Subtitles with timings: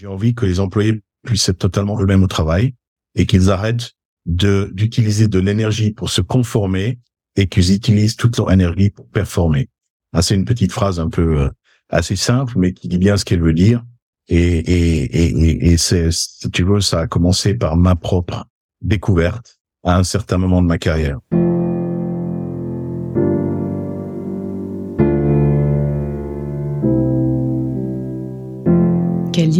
[0.00, 2.74] J'ai envie que les employés puissent être totalement eux-mêmes au travail
[3.14, 3.92] et qu'ils arrêtent
[4.24, 6.98] d'utiliser de l'énergie pour se conformer
[7.36, 9.68] et qu'ils utilisent toute leur énergie pour performer.
[10.14, 11.50] Ah, c'est une petite phrase un peu euh,
[11.90, 13.84] assez simple, mais qui dit bien ce qu'elle veut dire.
[14.28, 16.08] Et, et, et, et c'est,
[16.50, 18.46] tu veux, ça a commencé par ma propre
[18.80, 21.18] découverte à un certain moment de ma carrière.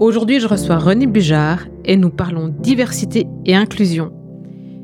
[0.00, 4.10] Aujourd'hui, je reçois René Bujard et nous parlons diversité et inclusion.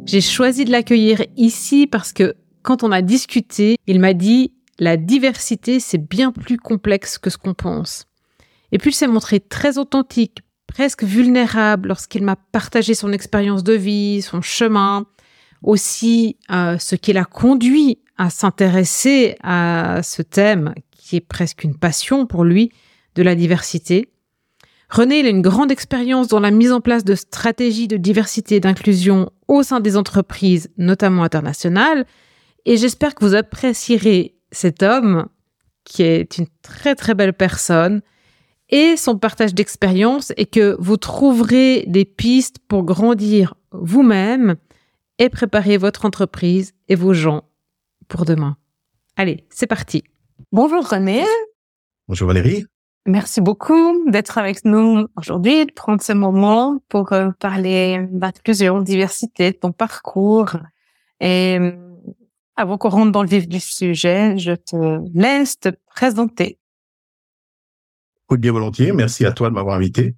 [0.05, 4.98] J'ai choisi de l'accueillir ici parce que quand on a discuté, il m'a dit la
[4.98, 8.05] diversité, c'est bien plus complexe que ce qu'on pense.
[8.72, 13.72] Et puis il s'est montré très authentique, presque vulnérable lorsqu'il m'a partagé son expérience de
[13.72, 15.06] vie, son chemin,
[15.62, 21.78] aussi euh, ce qui l'a conduit à s'intéresser à ce thème qui est presque une
[21.78, 22.70] passion pour lui
[23.14, 24.11] de la diversité.
[24.89, 28.56] René il a une grande expérience dans la mise en place de stratégies de diversité
[28.56, 32.06] et d'inclusion au sein des entreprises, notamment internationales,
[32.65, 35.27] et j'espère que vous apprécierez cet homme
[35.84, 38.03] qui est une très très belle personne
[38.69, 44.56] et son partage d'expérience et que vous trouverez des pistes pour grandir vous-même
[45.19, 47.44] et préparer votre entreprise et vos gens
[48.09, 48.56] pour demain.
[49.16, 50.03] Allez, c'est parti.
[50.53, 51.25] Bonjour René.
[52.09, 52.66] Bonjour Valérie.
[53.09, 59.53] Merci beaucoup d'être avec nous aujourd'hui, de prendre ce moment pour euh, parler d'inclusion, diversité,
[59.53, 60.56] de ton parcours.
[61.21, 61.71] Et euh,
[62.56, 66.59] avant qu'on rentre dans le vif du sujet, je te laisse te présenter.
[68.28, 68.91] Oui, bien volontiers.
[68.91, 70.17] Merci à toi de m'avoir invité.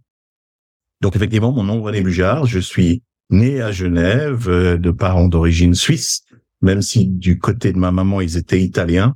[1.02, 2.46] Donc effectivement, mon nom René Bujard.
[2.46, 6.22] Je suis né à Genève euh, de parents d'origine suisse,
[6.62, 9.14] même si du côté de ma maman, ils étaient italiens.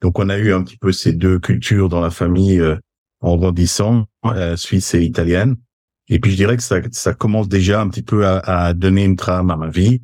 [0.00, 2.60] Donc on a eu un petit peu ces deux cultures dans la famille
[3.22, 5.56] en grandissant, euh, suisse et italienne.
[6.08, 9.04] Et puis je dirais que ça, ça commence déjà un petit peu à, à donner
[9.04, 10.02] une trame à ma vie.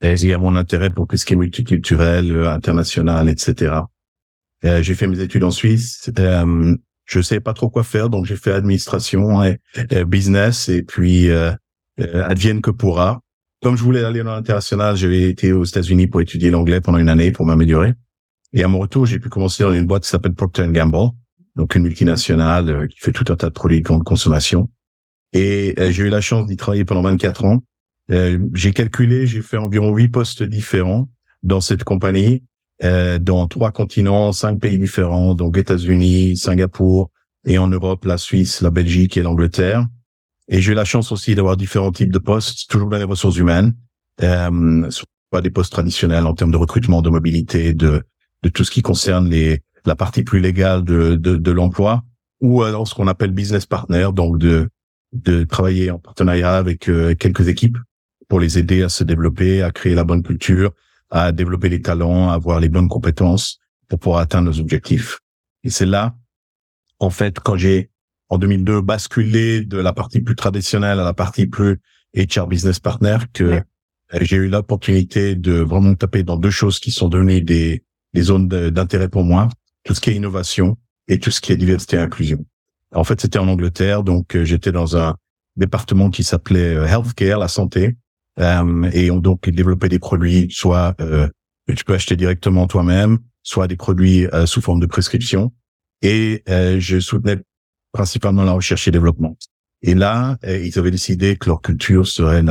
[0.00, 3.80] Et il y a mon intérêt pour tout ce qui est multiculturel, euh, international, etc.
[4.64, 6.10] Euh, j'ai fait mes études en Suisse.
[6.18, 6.76] Euh,
[7.08, 9.58] je sais pas trop quoi faire, donc j'ai fait administration et,
[10.06, 11.52] business, et puis euh,
[12.00, 13.20] euh, advienne que pourra.
[13.62, 17.08] Comme je voulais aller dans l'international, j'ai été aux États-Unis pour étudier l'anglais pendant une
[17.08, 17.94] année pour m'améliorer.
[18.52, 21.10] Et à mon retour, j'ai pu commencer dans une boîte qui s'appelle Procter Gamble,
[21.58, 24.70] donc une multinationale euh, qui fait tout un tas de produits de grande consommation.
[25.32, 27.62] Et euh, j'ai eu la chance d'y travailler pendant 24 ans.
[28.10, 31.10] Euh, j'ai calculé, j'ai fait environ huit postes différents
[31.42, 32.42] dans cette compagnie,
[32.80, 37.10] dans trois continents, cinq pays différents, donc États-Unis, Singapour,
[37.44, 39.86] et en Europe, la Suisse, la Belgique et l'Angleterre.
[40.48, 43.36] Et j'ai eu la chance aussi d'avoir différents types de postes, toujours dans les ressources
[43.36, 43.74] humaines,
[44.22, 44.90] euh,
[45.30, 48.02] pas des postes traditionnels en termes de recrutement, de mobilité, de,
[48.42, 52.04] de tout ce qui concerne les, la partie plus légale de, de, de l'emploi,
[52.40, 54.68] ou alors ce qu'on appelle business partner, donc de,
[55.12, 57.78] de travailler en partenariat avec euh, quelques équipes
[58.28, 60.72] pour les aider à se développer, à créer la bonne culture,
[61.10, 65.20] à développer les talents, à avoir les bonnes compétences pour pouvoir atteindre nos objectifs.
[65.64, 66.14] Et c'est là,
[67.00, 67.90] en fait, quand j'ai
[68.28, 71.80] en 2002 basculé de la partie plus traditionnelle à la partie plus
[72.14, 73.62] HR business partner que
[74.20, 78.48] j'ai eu l'opportunité de vraiment taper dans deux choses qui sont devenues des, des zones
[78.48, 79.48] d'intérêt pour moi
[79.84, 80.76] tout ce qui est innovation
[81.08, 82.44] et tout ce qui est diversité et inclusion.
[82.94, 85.16] En fait, c'était en Angleterre, donc euh, j'étais dans un
[85.56, 87.96] département qui s'appelait euh, Healthcare, la santé,
[88.40, 93.66] euh, et on donc développé des produits, soit que tu peux acheter directement toi-même, soit
[93.66, 95.52] des produits sous forme de prescription.
[96.02, 97.38] Et je soutenais
[97.92, 99.36] principalement la recherche et développement.
[99.82, 102.44] Et là, ils avaient décidé que leur culture serait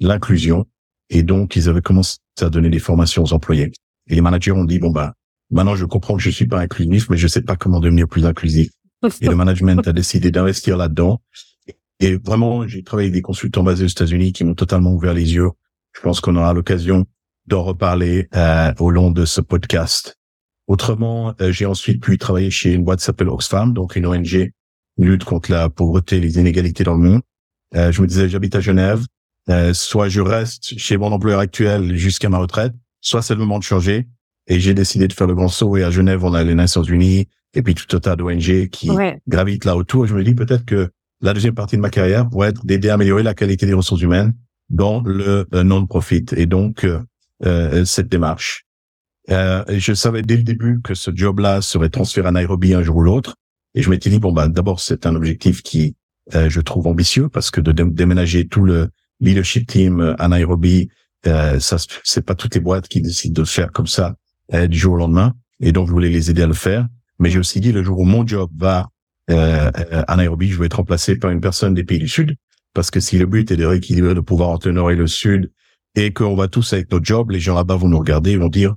[0.00, 0.66] l'inclusion,
[1.08, 3.70] et donc ils avaient commencé à donner des formations aux employés.
[4.08, 5.14] Et les managers ont dit bon bah
[5.52, 8.26] Maintenant, je comprends que je suis pas inclusif, mais je sais pas comment devenir plus
[8.26, 8.70] inclusif.
[9.20, 11.20] et le management a décidé d'investir là-dedans.
[12.00, 15.34] Et vraiment, j'ai travaillé avec des consultants basés aux États-Unis qui m'ont totalement ouvert les
[15.34, 15.50] yeux.
[15.92, 17.04] Je pense qu'on aura l'occasion
[17.46, 20.16] d'en reparler euh, au long de ce podcast.
[20.66, 24.50] Autrement, euh, j'ai ensuite pu travailler chez une boîte qui s'appelle Oxfam, donc une ONG
[24.98, 27.22] lutte contre la pauvreté et les inégalités dans le monde.
[27.74, 29.04] Euh, je me disais, j'habite à Genève,
[29.48, 33.58] euh, soit je reste chez mon employeur actuel jusqu'à ma retraite, soit c'est le moment
[33.58, 34.06] de changer.
[34.46, 35.76] Et j'ai décidé de faire le grand saut.
[35.76, 38.90] Et à Genève, on a les Nations Unies et puis tout un tas d'ONG qui
[39.28, 40.06] gravitent là autour.
[40.06, 40.90] je me dis peut-être que
[41.20, 44.00] la deuxième partie de ma carrière pourrait être d'aider à améliorer la qualité des ressources
[44.00, 44.34] humaines
[44.70, 46.26] dans le non-profit.
[46.36, 46.86] Et donc,
[47.84, 48.66] cette démarche.
[49.30, 52.96] Euh, je savais dès le début que ce job-là serait transféré à Nairobi un jour
[52.96, 53.36] ou l'autre.
[53.74, 55.94] Et je m'étais dit, bon, bah, d'abord, c'est un objectif qui,
[56.34, 58.90] euh, je trouve ambitieux parce que de déménager tout le
[59.20, 60.88] leadership team euh, à Nairobi,
[61.26, 64.16] euh, ça, c'est pas toutes les boîtes qui décident de le faire comme ça
[64.54, 65.34] euh, du jour au lendemain.
[65.60, 66.88] Et donc, je voulais les aider à le faire.
[67.18, 68.88] Mais j'ai aussi dit, le jour où mon job va
[69.28, 72.36] à Nairobi, je vais être remplacé par une personne des pays du Sud.
[72.74, 75.06] Parce que si le but est de rééquilibrer le pouvoir entre le Nord et le
[75.06, 75.50] Sud,
[75.94, 78.48] et qu'on va tous avec notre job, les gens là-bas vont nous regarder et vont
[78.48, 78.74] dire,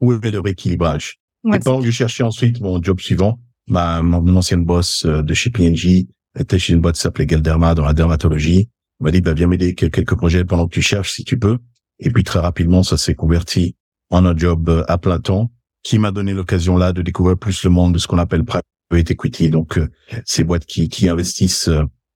[0.00, 1.18] où est le rééquilibrage?
[1.52, 3.38] et pendant que je cherchais ensuite mon job suivant,
[3.68, 6.08] ma, mon ancienne boss euh, de chez P&G
[6.38, 8.70] était chez une boîte qui s'appelait Galderma dans la dermatologie.
[9.00, 11.58] Elle m'a dit, bah, viens m'aider quelques projets pendant que tu cherches si tu peux.
[11.98, 13.76] Et puis très rapidement, ça s'est converti
[14.10, 15.50] en un job euh, à plein temps
[15.82, 19.10] qui m'a donné l'occasion là de découvrir plus le monde de ce qu'on appelle private
[19.10, 19.50] equity.
[19.50, 19.88] Donc, euh,
[20.24, 21.70] ces boîtes qui, qui investissent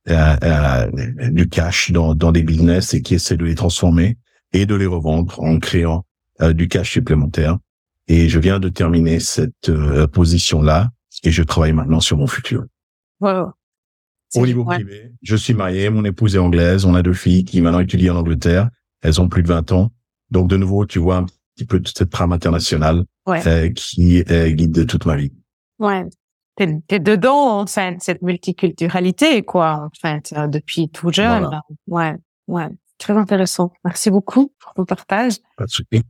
[0.06, 4.17] du cash dans, dans des business et qui essaient de les transformer
[4.55, 6.06] et de les revendre en créant
[6.55, 7.58] du cash supplémentaire.
[8.08, 10.90] Et je viens de terminer cette euh, position-là
[11.25, 12.64] et je travaille maintenant sur mon futur.
[13.20, 13.52] Wow.
[14.35, 17.61] Au niveau privé, je suis marié, mon épouse est anglaise, on a deux filles qui
[17.61, 18.69] maintenant étudient en Angleterre,
[19.02, 19.90] elles ont plus de 20 ans.
[20.31, 21.26] Donc de nouveau, tu vois un
[21.59, 25.33] petit peu de cette trame internationale euh, qui euh, guide toute ma vie.
[25.79, 26.07] Ouais.
[26.57, 31.49] T'es, es dedans, enfin, cette multiculturalité, quoi, en fait, euh, depuis tout jeune.
[31.87, 32.17] Ouais,
[32.47, 32.69] ouais.
[32.99, 33.73] Très intéressant.
[33.85, 35.35] Merci beaucoup pour ton partage.
[35.57, 36.03] Pas de souci.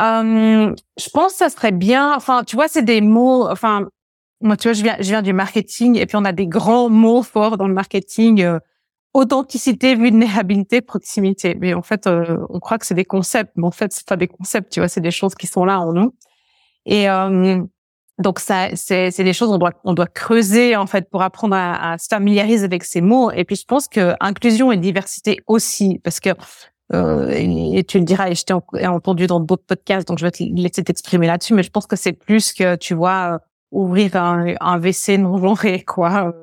[0.00, 2.14] Euh, je pense que ça serait bien.
[2.14, 3.48] Enfin, tu vois, c'est des mots.
[3.48, 3.88] Enfin,
[4.40, 6.88] moi, tu vois, je viens, je viens du marketing et puis on a des grands
[6.88, 8.44] mots forts dans le marketing.
[9.16, 11.56] Authenticité, vulnérabilité, proximité.
[11.58, 14.16] Mais en fait, euh, on croit que c'est des concepts, mais en fait, c'est pas
[14.16, 14.70] des concepts.
[14.70, 16.14] Tu vois, c'est des choses qui sont là en nous.
[16.84, 17.62] Et euh,
[18.18, 21.92] donc, ça, c'est, des choses on doit, on doit creuser en fait pour apprendre à,
[21.92, 23.30] à se familiariser avec ces mots.
[23.30, 26.28] Et puis, je pense que inclusion et diversité aussi, parce que
[26.92, 28.52] euh, et, tu le diras, et je t'ai
[28.86, 31.96] entendu dans d'autres podcasts, donc je vais te laisser t'exprimer là-dessus, mais je pense que
[31.96, 33.40] c'est plus que, tu vois,
[33.70, 36.34] ouvrir un, un WC non genré, quoi,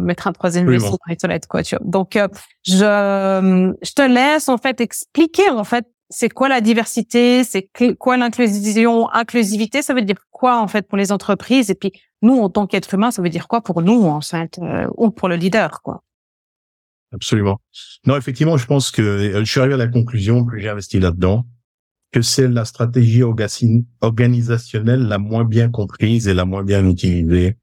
[0.00, 1.84] mettre un troisième WC dans les toilettes, quoi, tu vois.
[1.86, 2.28] Donc, euh,
[2.64, 7.68] je, je te laisse, en fait, expliquer, en fait, c'est quoi la diversité, c'est
[7.98, 11.92] quoi l'inclusion, inclusivité, ça veut dire quoi, en fait, pour les entreprises, et puis,
[12.22, 14.58] nous, en tant qu'être humain, ça veut dire quoi pour nous, en fait,
[14.96, 16.02] ou pour le leader, quoi?
[17.12, 17.60] Absolument.
[18.06, 20.98] Non, effectivement, je pense que euh, je suis arrivé à la conclusion, que j'ai investi
[20.98, 21.46] là-dedans,
[22.12, 27.56] que c'est la stratégie organisationnelle la moins bien comprise et la moins bien utilisée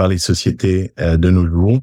[0.00, 1.78] par les sociétés euh, de nos jours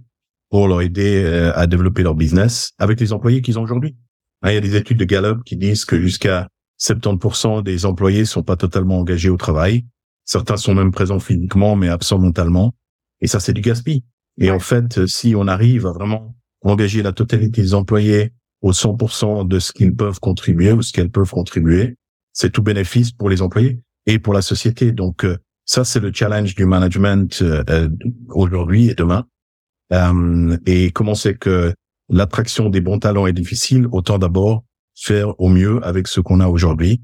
[0.49, 3.95] pour leur aider euh, à développer leur business avec les employés qu'ils ont aujourd'hui.
[4.41, 6.47] Hein, il y a des études de Gallup qui disent que jusqu'à
[6.81, 9.85] 70% des employés sont pas totalement engagés au travail.
[10.25, 12.73] Certains sont même présents physiquement, mais absents mentalement.
[13.21, 14.01] Et ça, c'est du gaspillage.
[14.39, 18.33] Et en fait, si on arrive à vraiment engager la totalité des employés
[18.63, 21.97] au 100% de ce qu'ils peuvent contribuer ou ce qu'elles peuvent contribuer,
[22.33, 24.91] c'est tout bénéfice pour les employés et pour la société.
[24.91, 27.89] Donc euh, ça, c'est le challenge du management euh, euh,
[28.29, 29.27] aujourd'hui et demain.
[30.65, 31.73] et comment c'est que
[32.09, 34.63] l'attraction des bons talents est difficile, autant d'abord
[34.95, 37.01] faire au mieux avec ce qu'on a aujourd'hui,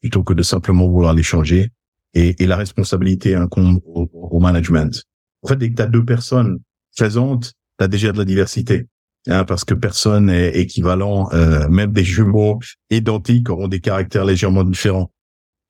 [0.00, 1.70] plutôt que de simplement vouloir les changer.
[2.16, 5.02] Et, et la responsabilité incombe au, au management.
[5.42, 6.60] En fait, dès que tu as deux personnes
[6.96, 8.86] présentes, tu as déjà de la diversité.
[9.26, 14.64] Hein, parce que personne est équivalent, euh, même des jumeaux identiques auront des caractères légèrement
[14.64, 15.10] différents.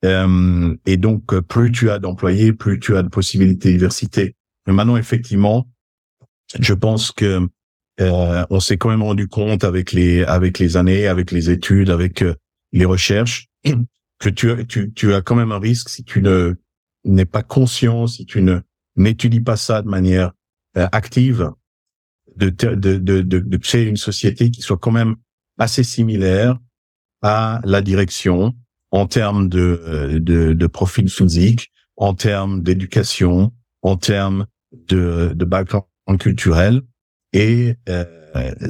[0.05, 4.37] Euh, et donc, plus tu as d'employés, plus tu as de possibilités de diversité.
[4.67, 5.69] Mais maintenant, effectivement,
[6.59, 7.49] je pense que
[8.01, 11.91] euh, on s'est quand même rendu compte avec les avec les années, avec les études,
[11.91, 12.35] avec euh,
[12.73, 13.49] les recherches,
[14.19, 16.55] que tu, tu tu as quand même un risque si tu ne
[17.05, 18.61] n'es pas conscient, si tu ne
[18.97, 20.33] n'étudies pas ça de manière
[20.77, 21.53] euh, active,
[22.37, 25.15] de, de, de, de, créer une société qui soit quand même
[25.59, 26.59] assez similaire
[27.23, 28.55] à la direction
[28.95, 34.47] en termes de, de, de profil physique, en termes d'éducation, en termes
[34.89, 35.87] de, de background
[36.21, 36.81] culturel.
[37.33, 38.05] Et euh,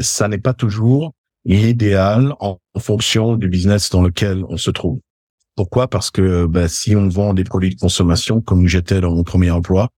[0.01, 1.13] ça n'est pas toujours
[1.45, 4.99] l'idéal en, fonction du business dans lequel on se trouve.
[5.57, 5.89] Pourquoi?
[5.89, 9.51] Parce que ben, si on vend des produits de consommation, comme j'étais dans mon premier
[9.51, 9.91] emploi,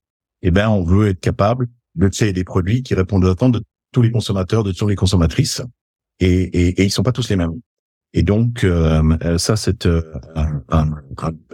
[0.43, 3.63] eh ben, on veut être capable de créer des produits qui répondent aux attentes de
[3.93, 5.63] tous les consommateurs, de toutes les consommatrices.
[6.19, 7.61] Et, et, et ils sont pas tous les mêmes.
[8.17, 10.01] Et donc, euh, ça, c'est euh,
[10.71, 10.91] un,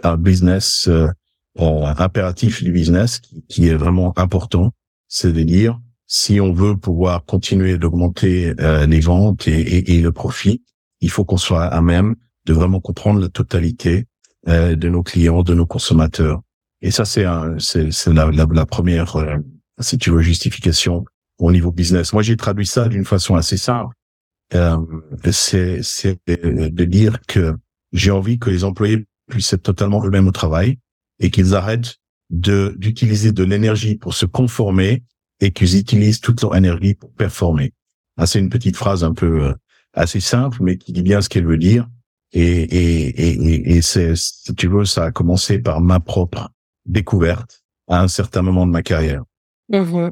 [0.03, 1.09] un, business euh,
[1.57, 4.71] impératif du business qui, est vraiment important.
[5.09, 5.77] C'est de dire,
[6.07, 8.53] si on veut pouvoir continuer d'augmenter
[8.87, 10.63] les ventes et, et, et, le profit,
[11.01, 12.15] il faut qu'on soit à même
[12.45, 14.05] de vraiment comprendre la totalité
[14.47, 16.41] de nos clients, de nos consommateurs.
[16.81, 17.25] Et ça, c'est
[17.59, 19.17] c'est la, la, la, première,
[19.79, 21.03] si tu veux, justification
[21.39, 22.13] au niveau business.
[22.13, 23.93] Moi, j'ai traduit ça d'une façon assez simple
[24.53, 24.77] euh,
[25.31, 25.81] c'est
[26.27, 27.55] de dire que
[27.91, 30.79] j'ai envie que les employés puissent être totalement eux-mêmes au travail
[31.19, 31.97] et qu'ils arrêtent
[32.29, 35.03] de d'utiliser de l'énergie pour se conformer
[35.39, 37.73] et qu'ils utilisent toute leur énergie pour performer.
[38.17, 39.53] Ah, c'est une petite phrase un peu euh,
[39.93, 41.87] assez simple, mais qui dit bien ce qu'elle veut dire.
[42.31, 46.49] Et, et, et, et c'est, si tu veux, ça a commencé par ma propre
[46.85, 49.23] découverte à un certain moment de ma carrière.
[49.69, 50.09] Mmh.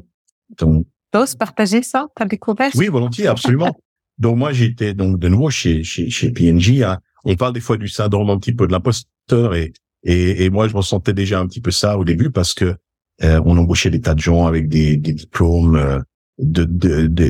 [0.58, 2.74] Donc, T'oses partager ça, ta découverte?
[2.74, 3.76] Oui, volontiers, absolument.
[4.22, 6.84] Donc moi j'étais donc de nouveau chez chez, chez PNG.
[6.84, 7.00] Hein.
[7.24, 9.72] On parle des fois du syndrome un petit peu de l'imposteur et,
[10.04, 12.76] et, et moi je ressentais déjà un petit peu ça au début parce que
[13.24, 15.98] euh, on embauchait des tas de gens avec des, des diplômes euh,
[16.38, 16.64] de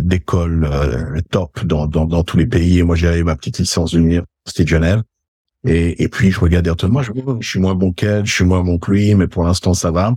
[0.01, 2.81] d'écoles euh, top dans, dans, dans tous les pays.
[2.81, 5.03] Et moi j'avais ma petite licence de l'université de Genève.
[5.67, 8.35] Et, et puis je regardais autour de moi, je, je suis moins bon qu'elle, je
[8.35, 10.15] suis moins bon que lui, mais pour l'instant ça va.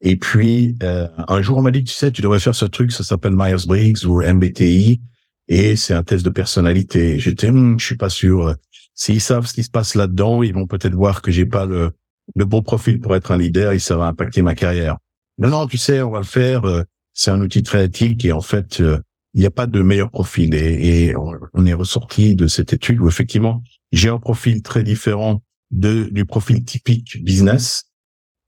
[0.00, 3.04] Et puis un jour on m'a dit tu sais tu devrais faire ce truc, ça
[3.04, 5.02] s'appelle Myers Briggs ou MBTI
[5.48, 7.18] et c'est un test de personnalité.
[7.18, 8.54] J'étais, hmm, je suis pas sûr.
[8.94, 11.92] S'ils savent ce qui se passe là-dedans, ils vont peut-être voir que j'ai pas le,
[12.34, 14.98] le bon profil pour être un leader et ça va impacter ma carrière.
[15.38, 16.64] Non, non, tu sais, on va le faire.
[16.64, 16.82] Euh,
[17.14, 18.98] c'est un outil très éthique et en fait, euh,
[19.34, 20.54] il n'y a pas de meilleur profil.
[20.54, 23.62] Et, on est ressorti de cette étude où effectivement,
[23.92, 27.84] j'ai un profil très différent de, du profil typique business.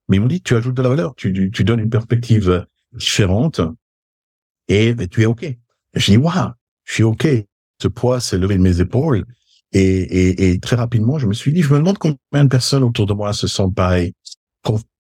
[0.09, 3.61] Mais ils m'ont dit, tu ajoutes de la valeur, tu, tu, donnes une perspective différente
[4.69, 5.47] et tu es OK.
[5.95, 6.51] J'ai dit, waouh,
[6.91, 7.29] je suis OK.
[7.81, 9.25] Ce poids s'est levé de mes épaules.
[9.73, 12.83] Et, et, et, très rapidement, je me suis dit, je me demande combien de personnes
[12.83, 14.13] autour de moi se sentent pareil.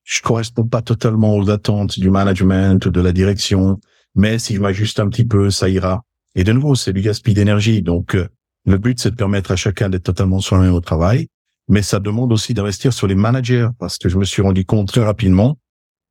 [0.05, 3.81] Je correspond pas totalement aux attentes du management ou de la direction,
[4.15, 6.05] mais si je m'ajuste un petit peu, ça ira.
[6.37, 7.83] Et de nouveau, c'est du gaspillage d'énergie.
[7.83, 8.29] Donc, euh,
[8.65, 11.27] le but, c'est de permettre à chacun d'être totalement soi-même au travail,
[11.69, 14.87] mais ça demande aussi d'investir sur les managers, parce que je me suis rendu compte
[14.87, 15.59] très rapidement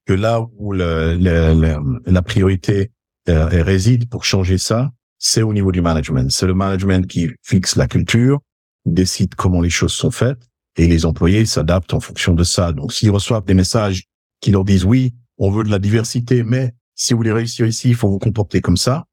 [0.06, 2.92] que là où la priorité
[3.30, 4.92] euh, réside pour changer ça,
[5.24, 6.32] c'est au niveau du management.
[6.32, 8.40] C'est le management qui fixe la culture,
[8.86, 12.72] décide comment les choses sont faites, et les employés s'adaptent en fonction de ça.
[12.72, 14.06] Donc, s'ils reçoivent des messages
[14.42, 17.90] qui leur disent oui, on veut de la diversité, mais si vous voulez réussir ici,
[17.90, 19.06] il faut vous comporter comme ça,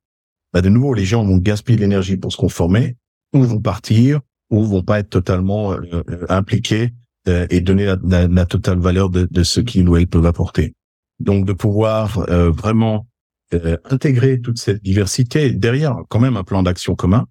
[0.54, 2.96] bah de nouveau, les gens vont gaspiller l'énergie pour se conformer,
[3.34, 6.94] ou vont partir, ou vont pas être totalement euh, euh, impliqués
[7.28, 10.72] euh, et donner la, totale valeur de, de ce qu'ils ou elles peuvent apporter.
[11.20, 12.20] Donc, de pouvoir
[12.52, 13.08] vraiment
[13.54, 17.26] euh, intégrer toute cette diversité derrière quand même un plan d'action commun,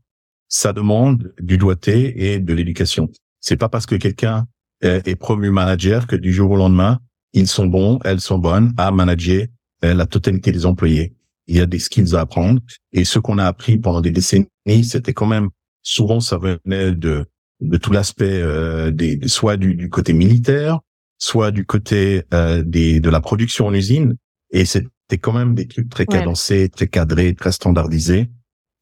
[0.47, 3.09] ça demande du doigté et de l'éducation.
[3.39, 4.47] C'est pas parce que quelqu'un
[4.81, 7.00] est promu manager que du jour au lendemain,
[7.33, 9.45] ils sont bons, elles sont bonnes à manager
[9.86, 11.13] euh, la totalité des employés.
[11.47, 14.47] Il y a des skills à apprendre et ce qu'on a appris pendant des décennies,
[14.83, 15.50] c'était quand même
[15.83, 17.25] souvent ça venait de
[17.59, 20.79] de tout l'aspect euh, des soit du, du, côté militaire,
[21.17, 24.15] soit du côté euh, des de la production en usine
[24.51, 28.29] et c'est c'était quand même des trucs très cadencés, très cadrés, très standardisés.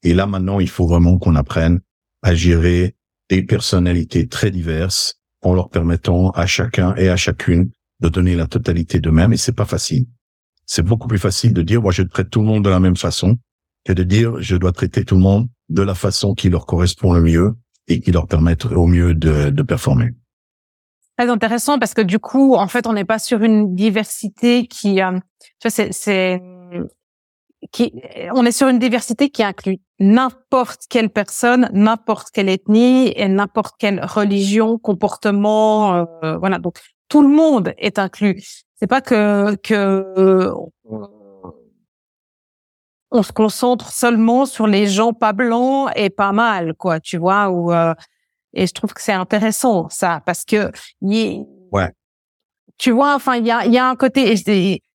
[0.02, 1.78] Et là, maintenant, il faut vraiment qu'on apprenne
[2.22, 2.96] à gérer
[3.30, 8.48] des personnalités très diverses en leur permettant à chacun et à chacune de donner la
[8.48, 9.32] totalité d'eux-mêmes.
[9.32, 10.06] Et c'est pas facile.
[10.66, 12.96] C'est beaucoup plus facile de dire, moi, je traite tout le monde de la même
[12.96, 13.38] façon
[13.84, 17.12] que de dire, je dois traiter tout le monde de la façon qui leur correspond
[17.12, 17.54] le mieux
[17.86, 20.10] et qui leur permette au mieux de, de performer
[21.16, 25.00] très intéressant parce que du coup, en fait, on n'est pas sur une diversité qui,
[25.00, 25.18] euh,
[25.60, 26.42] tu vois, c'est, c'est,
[27.72, 27.92] qui,
[28.34, 33.76] on est sur une diversité qui inclut n'importe quelle personne, n'importe quelle ethnie et n'importe
[33.78, 36.58] quelle religion, comportement, euh, voilà.
[36.58, 38.42] Donc tout le monde est inclus.
[38.76, 40.52] C'est pas que que
[43.10, 47.48] on se concentre seulement sur les gens pas blancs et pas mal, quoi, tu vois,
[47.50, 47.94] ou euh,
[48.52, 50.72] et je trouve que c'est intéressant, ça, parce que,
[51.02, 51.92] ouais.
[52.78, 54.34] tu vois, enfin, il y a, il y a un côté,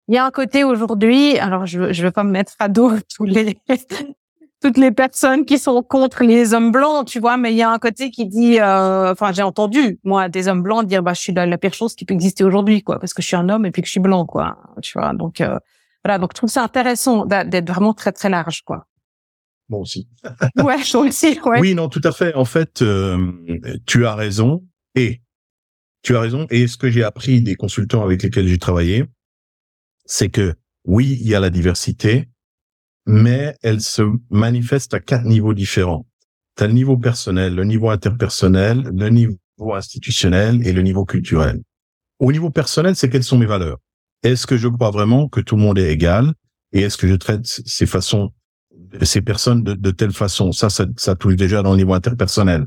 [0.09, 2.93] il y a un côté aujourd'hui, alors je, je veux pas me mettre à dos
[3.17, 3.59] tous les,
[4.63, 7.71] toutes les personnes qui sont contre les hommes blancs, tu vois, mais il y a
[7.71, 11.21] un côté qui dit, euh, enfin, j'ai entendu, moi, des hommes blancs dire, bah, je
[11.21, 13.49] suis la, la pire chose qui peut exister aujourd'hui, quoi, parce que je suis un
[13.49, 15.59] homme et puis que je suis blanc, quoi, tu vois, donc, euh,
[16.05, 18.87] voilà, donc je trouve ça intéressant d'être vraiment très, très large, quoi.
[19.69, 20.09] Moi aussi.
[20.57, 21.39] ouais, je aussi.
[21.45, 21.61] Ouais.
[21.61, 22.35] Oui, non, tout à fait.
[22.35, 23.19] En fait, euh,
[23.85, 24.65] tu as raison.
[24.95, 25.21] Et
[26.03, 26.47] tu as raison.
[26.49, 29.05] Et ce que j'ai appris des consultants avec lesquels j'ai travaillé,
[30.09, 32.29] c'est que oui, il y a la diversité,
[33.07, 36.07] mais elle se manifeste à quatre niveaux différents.
[36.57, 39.39] Tu le niveau personnel, le niveau interpersonnel, le niveau
[39.75, 41.63] institutionnel et le niveau culturel.
[42.19, 43.79] Au niveau personnel, c'est quelles sont mes valeurs?
[44.25, 46.33] Est-ce que je crois vraiment que tout le monde est égal?
[46.73, 48.33] Et est-ce que je traite ces façons,
[49.03, 50.53] ces personnes de, telle façon?
[50.53, 52.67] Ça, ça, ça touche déjà dans le niveau interpersonnel.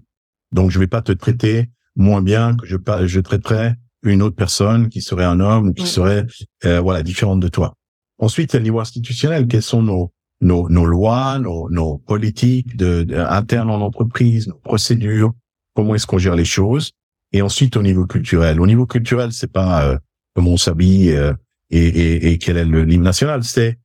[0.54, 4.90] Donc, je vais pas te traiter moins bien que je, je traiterais une autre personne
[4.90, 6.26] qui serait un homme, qui serait
[6.66, 7.76] euh, voilà différente de toi.
[8.18, 9.48] Ensuite, il y a le niveau institutionnel.
[9.48, 15.34] Quelles sont nos nos, nos lois, nos, nos politiques de, internes en entreprise, nos procédures,
[15.76, 16.92] comment est-ce qu'on gère les choses?
[17.32, 18.60] Et ensuite, au niveau culturel.
[18.60, 19.98] Au niveau culturel, c'est pas euh,
[20.36, 21.34] comment on s'habille euh,
[21.70, 23.44] et, et, et, quel est le l'hymne national.
[23.44, 23.80] C'est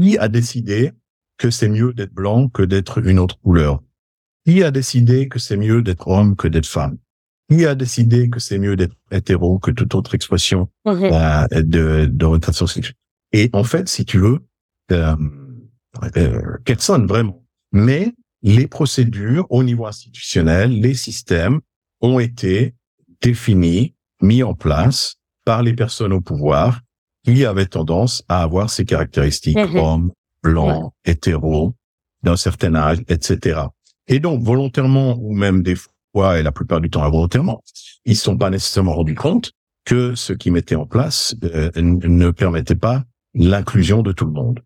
[0.00, 0.92] qui a décidé
[1.36, 3.80] que c'est mieux d'être blanc que d'être une autre couleur?
[4.44, 6.96] Qui a décidé que c'est mieux d'être homme que d'être femme?
[7.52, 12.66] Qui a décidé que c'est mieux d'être hétéro que toute autre expression euh, de d'orientation
[12.66, 12.96] sexuelle?
[13.32, 14.38] Et en fait, si tu veux,
[14.90, 15.16] euh,
[16.16, 17.44] euh, personne vraiment.
[17.72, 21.60] Mais les procédures au niveau institutionnel, les systèmes
[22.00, 22.74] ont été
[23.20, 26.80] définis, mis en place par les personnes au pouvoir
[27.24, 29.76] qui avaient tendance à avoir ces caractéristiques mhm.
[29.76, 31.74] hommes, blancs, hétéros,
[32.22, 33.60] d'un certain âge, etc.
[34.08, 37.62] Et donc, volontairement ou même des fois, et la plupart du temps involontairement,
[38.04, 39.52] ils ne sont pas nécessairement rendus compte
[39.84, 43.04] que ce qui mettait en place euh, ne permettait pas
[43.34, 44.60] l'inclusion de tout le monde.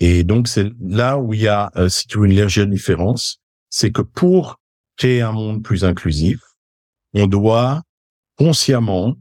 [0.00, 3.38] Et donc, c'est là où il y a, euh, si tu veux, une légère différence,
[3.70, 4.58] c'est que pour
[4.96, 6.40] créer un monde plus inclusif,
[7.14, 7.82] on doit
[8.36, 9.14] consciemment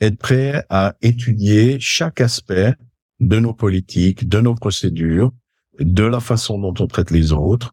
[0.00, 2.74] être prêt à étudier chaque aspect
[3.20, 5.32] de nos politiques, de nos procédures,
[5.78, 7.72] de la façon dont on traite les autres.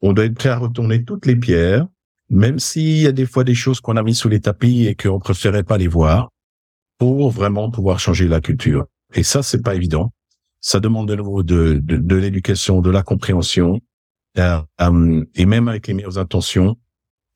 [0.00, 1.86] On doit être prêt à retourner toutes les pierres,
[2.32, 4.96] même s'il y a des fois des choses qu'on a mis sous les tapis et
[4.96, 6.30] qu'on préférait pas les voir,
[6.98, 8.86] pour vraiment pouvoir changer la culture.
[9.14, 10.12] Et ça, c'est pas évident
[10.62, 13.80] ça demande de nouveau de, de, de l'éducation, de la compréhension,
[14.38, 16.76] euh, euh, et même avec les meilleures intentions,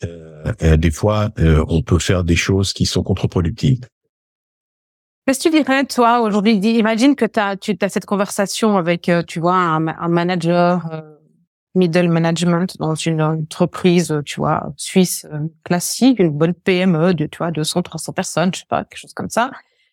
[0.05, 3.81] euh, euh des fois, on peut faire des choses qui sont contre-productives.
[5.27, 6.55] Qu'est-ce que tu dirais, toi, aujourd'hui?
[6.55, 10.89] Imagine que as, tu as cette conversation avec, tu vois, un, un manager,
[11.77, 15.27] middle management dans une entreprise, tu vois, suisse
[15.65, 19.15] classique, une bonne PME de, tu vois, 200, 300 personnes, je sais pas, quelque chose
[19.15, 19.51] comme ça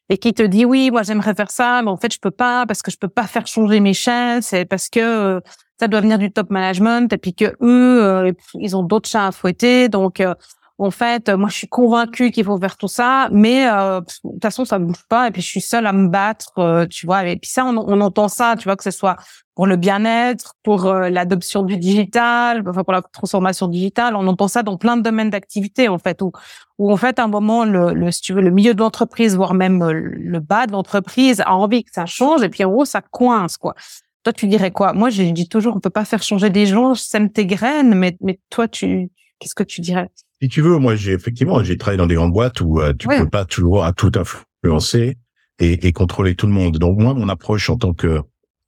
[0.09, 2.65] et qui te dit oui, moi j'aimerais faire ça, mais en fait je peux pas
[2.65, 5.39] parce que je peux pas faire changer mes chaînes, c'est parce que euh,
[5.79, 9.27] ça doit venir du top management et puis que eux euh, ils ont d'autres chats
[9.27, 10.35] à fouetter, donc euh,
[10.77, 14.65] en fait moi je suis convaincue qu'il faut faire tout ça, mais de toute façon
[14.65, 17.37] ça ne bouge pas et puis je suis seule à me battre, tu vois, et
[17.37, 19.17] puis ça on, on entend ça, tu vois que ce soit
[19.55, 24.15] pour le bien-être, pour euh, l'adoption du digital, enfin pour la transformation digitale.
[24.15, 26.31] On entend ça dans plein de domaines d'activité en fait, où,
[26.79, 29.35] où en fait à un moment le, le si tu veux le milieu de l'entreprise,
[29.35, 32.71] voire même euh, le bas de l'entreprise a envie que ça change et puis en
[32.71, 33.75] gros ça coince quoi.
[34.23, 34.93] Toi tu dirais quoi?
[34.93, 38.17] Moi j'ai dit toujours on peut pas faire changer des gens, sème tes graines, mais
[38.21, 40.09] mais toi tu qu'est-ce que tu dirais?
[40.43, 43.07] Si tu veux, moi j'ai effectivement j'ai travaillé dans des grandes boîtes où euh, tu
[43.07, 45.17] peux pas toujours à tout influencer
[45.59, 46.77] et, et contrôler tout le monde.
[46.79, 48.19] Donc moi mon approche en tant que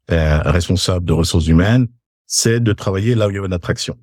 [0.10, 1.90] euh, responsable de ressources humaines,
[2.28, 3.98] c'est de travailler là où il y a une attraction.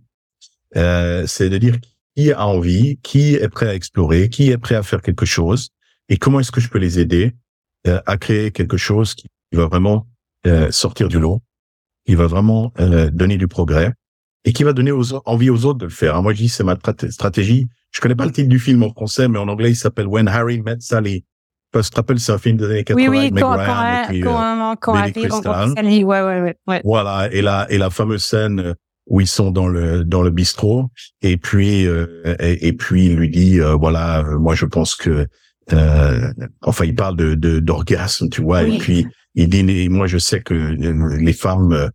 [0.76, 1.78] Euh, c'est de dire
[2.14, 5.70] qui a envie, qui est prêt à explorer, qui est prêt à faire quelque chose,
[6.11, 7.32] et comment est-ce que je peux les aider
[7.87, 10.06] euh, à créer quelque chose qui va vraiment
[10.46, 11.40] euh, sortir du lot,
[12.04, 13.94] qui va vraiment euh, donner du progrès,
[14.44, 16.20] et qui va donner aux, envie aux autres de le faire.
[16.22, 16.76] moi, je dis c'est ma
[17.11, 17.66] stratégie.
[17.90, 20.26] Je connais pas le titre du film en français, mais en anglais, il s'appelle When
[20.28, 21.24] Harry Met Sally.
[21.70, 23.57] Parce que tu te rappelles, c'est un film des années 80 oui, oui, avec quand,
[23.57, 25.74] Meg Ryan et puis, quand, quand, Billy Crystal.
[25.76, 26.81] Ouais, ouais, ouais, ouais.
[26.85, 28.74] Voilà, et la et la fameuse scène
[29.07, 30.90] où ils sont dans le dans le bistrot
[31.22, 34.94] et puis euh, et, et, puis il lui dit euh, voilà, euh, moi je pense
[34.94, 35.26] que
[35.72, 40.40] euh, enfin il parle de d'orgasme, tu vois, et puis il dit moi je sais
[40.40, 41.90] que les femmes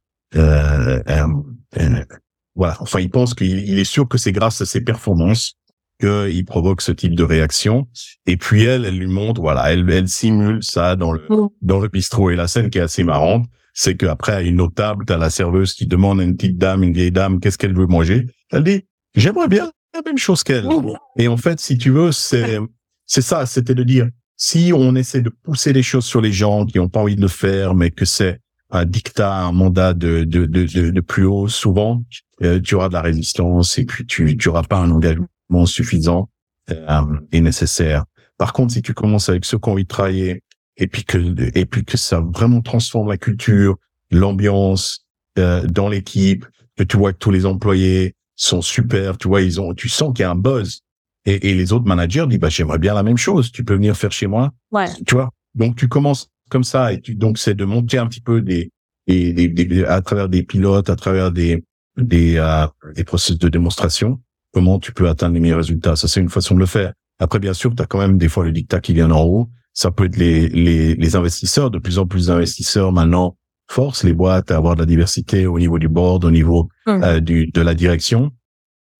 [2.57, 5.53] voilà, enfin il pense qu'il il est sûr que c'est grâce à ses performances
[5.99, 7.87] qu'il provoque ce type de réaction.
[8.25, 11.47] Et puis elle, elle lui montre, voilà, elle, elle simule ça dans le mm.
[11.61, 12.31] dans le bistrot.
[12.31, 15.29] Et la scène qui est assez marrante, c'est qu'après à une autre table, t'as la
[15.29, 18.25] serveuse qui demande à une petite dame, une vieille dame, qu'est-ce qu'elle veut manger.
[18.51, 20.65] Elle dit, j'aimerais bien la même chose qu'elle.
[20.65, 20.93] Mm.
[21.17, 22.57] Et en fait, si tu veux, c'est
[23.05, 26.65] c'est ça, c'était de dire, si on essaie de pousser les choses sur les gens
[26.65, 28.39] qui ont pas envie de le faire, mais que c'est
[28.69, 32.03] un dictat, un mandat de, de, de, de, plus haut, souvent,
[32.43, 36.29] euh, tu auras de la résistance et puis tu, tu auras pas un engagement suffisant
[36.69, 37.01] euh,
[37.31, 38.05] et nécessaire.
[38.37, 40.43] Par contre, si tu commences avec ceux qui ont envie de travailler
[40.75, 41.17] et puis que
[41.57, 43.77] et puis que ça vraiment transforme la culture,
[44.11, 45.05] l'ambiance
[45.39, 46.45] euh, dans l'équipe,
[46.77, 50.13] que tu vois que tous les employés sont super, tu vois, ils ont, tu sens
[50.13, 50.81] qu'il y a un buzz.
[51.25, 53.51] Et, et les autres managers disent, bah, j'aimerais bien la même chose.
[53.51, 54.53] Tu peux venir faire chez moi.
[54.71, 54.87] Ouais.
[55.05, 55.31] Tu vois?
[55.55, 56.93] Donc, tu commences comme ça.
[56.93, 58.71] Et tu, donc, c'est de monter un petit peu des,
[59.07, 61.63] des, des, à travers des pilotes, à travers des,
[61.97, 64.19] des, euh, des processus de démonstration,
[64.53, 65.95] comment tu peux atteindre les meilleurs résultats.
[65.95, 66.93] Ça, c'est une façon de le faire.
[67.19, 69.49] Après, bien sûr, tu as quand même des fois le dictat qui vient en haut.
[69.73, 71.71] Ça peut être les, les, les investisseurs.
[71.71, 73.37] De plus en plus d'investisseurs maintenant
[73.69, 77.19] forcent les boîtes à avoir de la diversité au niveau du board, au niveau euh,
[77.19, 78.31] du, de la direction.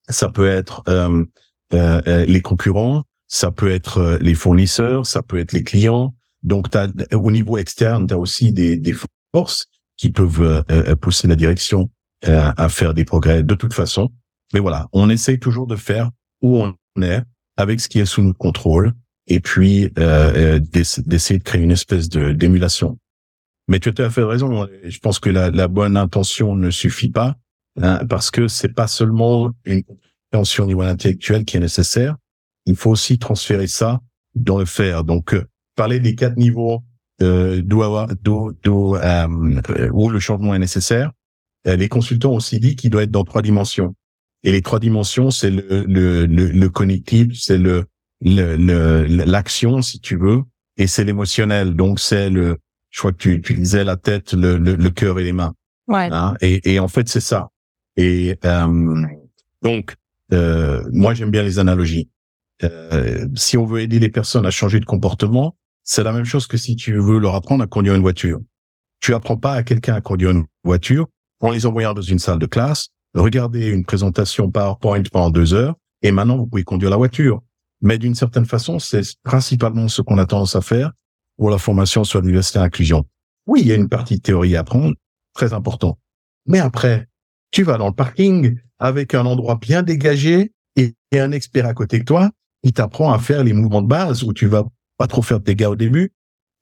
[0.08, 1.24] Ça peut être euh,
[1.74, 6.14] euh, les concurrents, ça peut être les fournisseurs, ça peut être les clients.
[6.48, 8.94] Donc, as, au niveau externe, tu as aussi des, des
[9.32, 10.64] forces qui peuvent
[11.00, 11.90] pousser la direction
[12.24, 14.10] à faire des progrès de toute façon.
[14.54, 17.22] Mais voilà, on essaye toujours de faire où on est
[17.56, 18.92] avec ce qui est sous notre contrôle
[19.26, 22.98] et puis euh, d'essayer de créer une espèce de d'émulation.
[23.68, 24.66] Mais tu as tout à fait raison.
[24.84, 27.36] Je pense que la, la bonne intention ne suffit pas
[27.82, 32.16] hein, parce que c'est pas seulement une compréhension au niveau intellectuel qui est nécessaire.
[32.64, 34.00] Il faut aussi transférer ça
[34.34, 35.04] dans le faire.
[35.04, 35.36] Donc,
[35.82, 36.82] parler des quatre niveaux
[37.22, 39.26] euh, d'où euh,
[39.92, 41.12] où le changement est nécessaire.
[41.66, 43.94] Euh, les consultants ont aussi dit qu'il doit être dans trois dimensions.
[44.44, 47.84] Et les trois dimensions, c'est le, le, le, le cognitif, c'est le
[48.20, 50.42] l'action, si tu veux,
[50.76, 51.74] et c'est l'émotionnel.
[51.74, 52.56] Donc, c'est le,
[52.90, 55.54] je crois que tu, tu disais la tête, le, le, le cœur et les mains.
[55.86, 56.08] Ouais.
[56.10, 56.34] Hein?
[56.40, 57.50] Et, et en fait, c'est ça.
[57.96, 59.06] Et euh,
[59.62, 59.94] donc,
[60.32, 62.08] euh, moi, j'aime bien les analogies.
[62.64, 65.54] Euh, si on veut aider les personnes à changer de comportement,
[65.88, 68.38] c'est la même chose que si tu veux leur apprendre à conduire une voiture.
[69.00, 71.06] Tu apprends pas à quelqu'un à conduire une voiture
[71.40, 75.76] en les envoyant dans une salle de classe, regarder une présentation PowerPoint pendant deux heures,
[76.02, 77.40] et maintenant vous pouvez conduire la voiture.
[77.80, 80.92] Mais d'une certaine façon, c'est principalement ce qu'on a tendance à faire
[81.38, 83.06] pour la formation sur l'université inclusion.
[83.46, 84.94] Oui, il y a une partie de théorie à apprendre,
[85.32, 85.98] très important.
[86.44, 87.06] Mais après,
[87.50, 92.00] tu vas dans le parking avec un endroit bien dégagé et, un expert à côté
[92.00, 92.30] de toi,
[92.62, 94.64] il t'apprend à faire les mouvements de base où tu vas
[94.98, 96.12] pas trop faire de dégâts au début.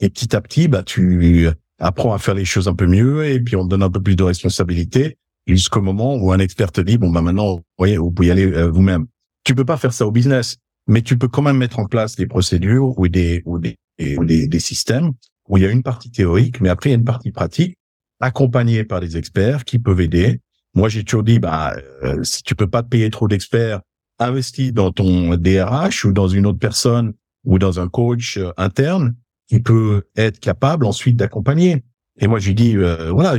[0.01, 1.49] Et petit à petit, bah, tu
[1.81, 4.01] apprends à faire les choses un peu mieux et puis on te donne un peu
[4.01, 7.97] plus de responsabilité jusqu'au moment où un expert te dit, bon, bah, maintenant, vous voyez,
[7.97, 9.07] vous pouvez y aller euh, vous-même.
[9.45, 12.17] Tu peux pas faire ça au business mais tu peux quand même mettre en place
[12.17, 13.77] des procédures ou des ou des,
[14.17, 15.13] ou des, des, systèmes
[15.49, 17.77] où il y a une partie théorique, mais après il y a une partie pratique
[18.21, 20.41] accompagnée par des experts qui peuvent aider.
[20.75, 23.81] Moi, j'ai toujours dit, bah, euh, si tu peux pas te payer trop d'experts,
[24.19, 27.13] investis dans ton DRH ou dans une autre personne
[27.47, 29.15] ou dans un coach euh, interne
[29.49, 31.85] qui peut être capable ensuite d'accompagner.
[32.19, 33.37] Et moi, j'ai dit, euh, voilà,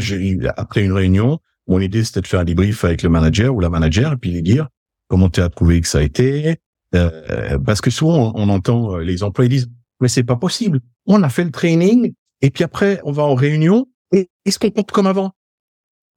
[0.55, 3.69] après une réunion, mon idée c'était de faire un débrief avec le manager ou la
[3.69, 4.69] manager et puis lui dire
[5.07, 6.57] comment tu as trouvé que ça a été,
[6.95, 10.79] euh, parce que souvent on, entend euh, les employés disent mais c'est pas possible.
[11.05, 14.69] On a fait le training et puis après on va en réunion et est-ce qu'on
[14.69, 15.31] compte comme avant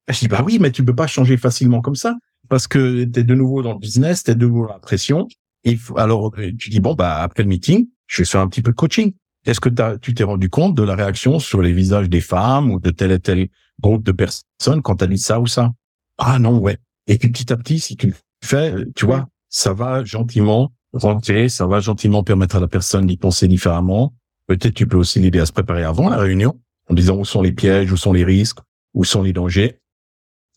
[0.09, 2.15] Je dis bah oui mais tu peux pas changer facilement comme ça
[2.47, 4.79] parce que tu es de nouveau dans le business, tu es de nouveau dans la
[4.79, 5.27] pression.
[5.63, 8.61] Et alors euh, tu dis bon bah après le meeting, je vais faire un petit
[8.61, 9.13] peu de coaching.
[9.45, 12.79] Est-ce que tu t'es rendu compte de la réaction sur les visages des femmes ou
[12.79, 13.47] de tel et tel
[13.79, 15.71] groupe de personnes quand tu as dit ça ou ça?
[16.17, 16.77] Ah non ouais.
[17.07, 21.65] Et puis petit à petit si tu fais, tu vois, ça va gentiment rentrer, ça
[21.65, 24.13] va gentiment permettre à la personne d'y penser différemment.
[24.47, 27.41] Peut-être tu peux aussi l'aider à se préparer avant la réunion, en disant où sont
[27.41, 28.59] les pièges, où sont les risques,
[28.93, 29.79] où sont les dangers,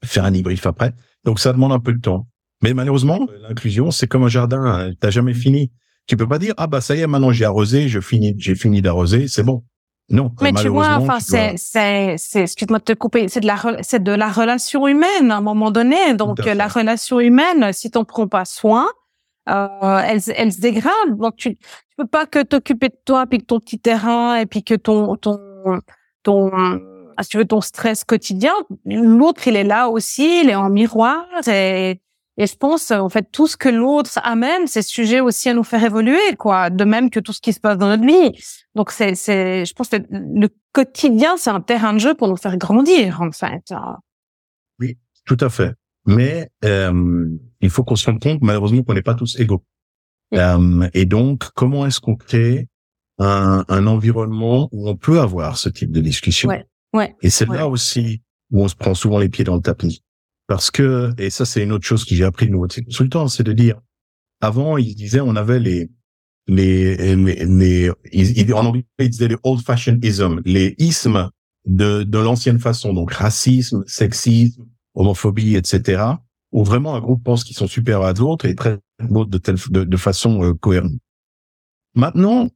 [0.05, 0.93] faire un débrief après.
[1.25, 2.29] Donc ça demande un peu de temps.
[2.65, 4.93] Mais malheureusement, l'inclusion, c'est comme un jardin, hein.
[4.99, 5.71] t'as jamais fini.
[6.07, 8.55] Tu peux pas dire ah bah ça y est, maintenant j'ai arrosé, je finis, j'ai
[8.55, 9.65] fini d'arroser, c'est bon.
[10.09, 10.33] Non.
[10.41, 14.03] Mais tu vois, enfin, c'est, c'est, c'est, excuse-moi de te couper, c'est de la, c'est
[14.03, 16.15] de la relation humaine à un moment donné.
[16.15, 18.87] Donc, la relation humaine, si t'en prends pas soin,
[19.51, 21.19] euh, elle, elle se dégrade.
[21.19, 24.47] Donc, tu, tu peux pas que t'occuper de toi, puis que ton petit terrain, et
[24.47, 25.39] puis que ton, ton,
[26.23, 26.51] ton,
[27.21, 28.55] si tu veux, ton stress quotidien.
[28.87, 32.01] L'autre, il est là aussi, il est en miroir, et,
[32.37, 35.63] et je pense, en fait, tout ce que l'autre amène, c'est sujet aussi à nous
[35.63, 36.69] faire évoluer, quoi.
[36.69, 38.37] De même que tout ce qui se passe dans notre vie.
[38.75, 42.37] Donc, c'est, c'est, je pense que le quotidien, c'est un terrain de jeu pour nous
[42.37, 43.73] faire grandir, en fait.
[44.81, 45.75] Oui, tout à fait.
[46.07, 47.29] Mais euh,
[47.61, 49.65] il faut qu'on se rende compte, malheureusement, qu'on n'est pas tous égaux.
[50.35, 52.69] Euh, et donc, comment est-ce qu'on crée
[53.19, 56.49] un, un, environnement où on peut avoir ce type de discussion?
[56.49, 59.63] Ouais, ouais, Et c'est là aussi où on se prend souvent les pieds dans le
[59.63, 60.04] tapis.
[60.47, 63.43] Parce que, et ça c'est une autre chose que j'ai appris de nouveau consultants, c'est
[63.43, 63.81] de dire,
[64.41, 65.91] avant ils disaient on avait les,
[66.47, 71.31] les, les, ils, en anglais ils disaient les old fashioned isms, les ismes
[71.67, 76.03] de, de l'ancienne façon, donc racisme, sexisme, homophobie, etc.
[76.53, 79.57] Où vraiment un groupe pense qu'ils sont supérieurs à d'autres et très d'autres de telle
[79.71, 80.93] de, de façon euh, cohérente.
[81.95, 82.49] Maintenant,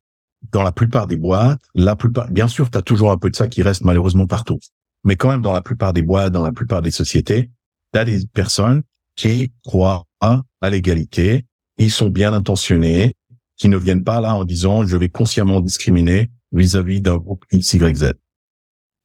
[0.53, 3.37] dans la plupart des boîtes, la plupart, bien sûr, tu as toujours un peu de
[3.37, 4.59] ça qui reste malheureusement partout.
[5.05, 7.51] Mais quand même, dans la plupart des boîtes, dans la plupart des sociétés,
[7.93, 8.83] tu as des personnes
[9.17, 11.45] qui croient à, l'égalité,
[11.79, 13.15] ils sont bien intentionnés,
[13.57, 17.75] qui ne viennent pas là en disant je vais consciemment discriminer vis-à-vis d'un groupe X,
[17.75, 18.13] Y, Z.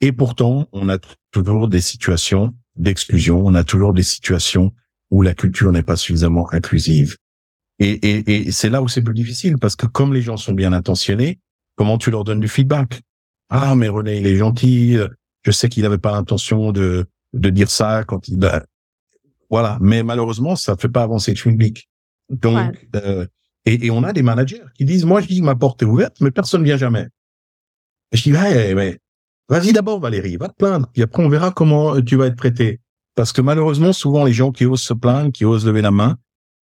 [0.02, 0.98] Et pourtant, on a
[1.32, 4.74] toujours des situations d'exclusion, on a toujours des situations
[5.12, 7.18] où la culture n'est pas suffisamment inclusive.
[7.80, 10.54] Et, et, et c'est là où c'est plus difficile, parce que comme les gens sont
[10.54, 11.40] bien intentionnés,
[11.76, 13.02] comment tu leur donnes du feedback?
[13.50, 14.98] Ah, mais René, il est gentil,
[15.44, 18.40] je sais qu'il n'avait pas l'intention de, de dire ça quand il...
[19.54, 21.88] Voilà, mais malheureusement, ça ne fait pas avancer le public.
[22.32, 23.28] Donc, euh,
[23.66, 25.86] et, et, on a des managers qui disent, moi, je dis que ma porte est
[25.86, 27.08] ouverte, mais personne vient jamais.
[28.12, 28.98] Et je dis, ouais, mais
[29.48, 32.80] vas-y d'abord, Valérie, va te plaindre, puis après, on verra comment tu vas être prêté.
[33.14, 36.18] Parce que malheureusement, souvent, les gens qui osent se plaindre, qui osent lever la main,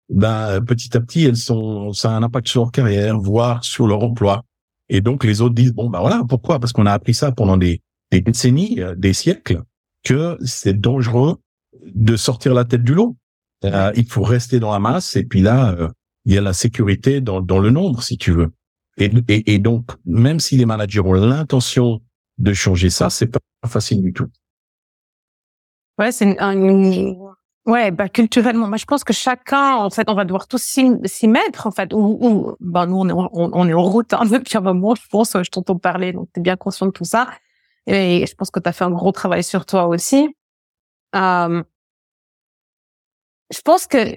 [0.08, 3.88] ben, petit à petit, elles sont, ça a un impact sur leur carrière, voire sur
[3.88, 4.46] leur emploi.
[4.88, 6.62] Et donc, les autres disent, bon, ben voilà, pourquoi?
[6.62, 9.64] Parce qu'on a appris ça pendant des, des décennies, euh, des siècles,
[10.06, 11.42] que c'est dangereux
[11.86, 13.16] de sortir la tête du lot.
[13.66, 15.90] Euh, il faut rester dans la masse, et puis là, euh,
[16.26, 18.52] il y a la sécurité dans, dans le nombre, si tu veux.
[18.98, 22.02] Et, et, et donc, même si les managers ont l'intention
[22.38, 24.28] de changer ça, c'est pas facile du tout.
[25.98, 26.56] Ouais, c'est un,
[27.66, 31.28] ouais, bah culturellement, moi je pense que chacun, en fait, on va devoir tous s'y
[31.28, 31.94] mettre, en fait.
[31.94, 34.96] Ou, ou bah nous on est on, on est en route hein, depuis un moment,
[34.96, 35.34] je pense.
[35.34, 37.30] Je t'entends parler, donc tu es bien conscient de tout ça.
[37.88, 40.30] Et je pense que tu as fait un gros travail sur toi aussi.
[41.16, 41.64] Euh,
[43.52, 44.16] je pense que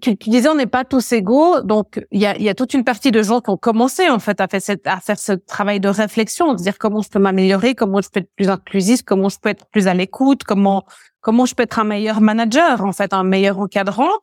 [0.00, 2.74] tu, tu, disais on n'est pas tous égaux, donc il y a, y a, toute
[2.74, 5.32] une partie de gens qui ont commencé en fait à faire, cette, à faire ce
[5.32, 9.02] travail de réflexion, de dire comment je peux m'améliorer, comment je peux être plus inclusif,
[9.02, 10.84] comment je peux être plus à l'écoute, comment
[11.20, 14.18] comment je peux être un meilleur manager en fait, un meilleur encadrant,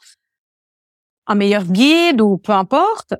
[1.27, 3.13] un meilleur guide ou peu importe.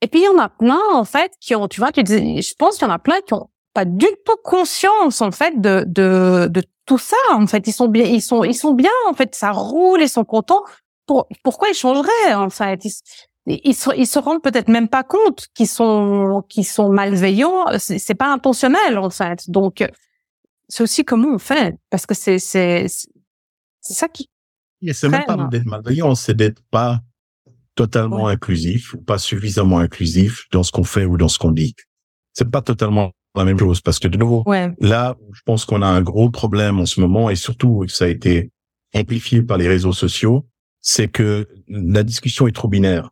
[0.00, 2.40] Et puis il y en a plein en fait qui ont, tu vois, tu dis,
[2.40, 5.60] je pense qu'il y en a plein qui ont pas du tout conscience en fait
[5.60, 7.16] de de, de tout ça.
[7.32, 10.08] En fait, ils sont bien, ils sont ils sont bien en fait, ça roule, ils
[10.08, 10.62] sont contents
[11.06, 12.84] pour, pourquoi ils changeraient en fait?
[12.84, 17.66] Ils, ils, se, ils se rendent peut-être même pas compte qu'ils sont qu'ils sont malveillants.
[17.78, 19.50] C'est pas intentionnel en fait.
[19.50, 19.84] Donc
[20.68, 24.28] c'est aussi comment on fait parce que c'est c'est c'est ça qui.
[24.92, 27.00] c'est même pas d'être malveillant, c'est d'être pas
[27.76, 31.74] totalement inclusif ou pas suffisamment inclusif dans ce qu'on fait ou dans ce qu'on dit.
[32.32, 34.44] C'est pas totalement la même chose parce que de nouveau,
[34.80, 38.08] là, je pense qu'on a un gros problème en ce moment et surtout ça a
[38.08, 38.50] été
[38.94, 40.46] amplifié par les réseaux sociaux
[40.86, 43.10] c'est que la discussion est trop binaire.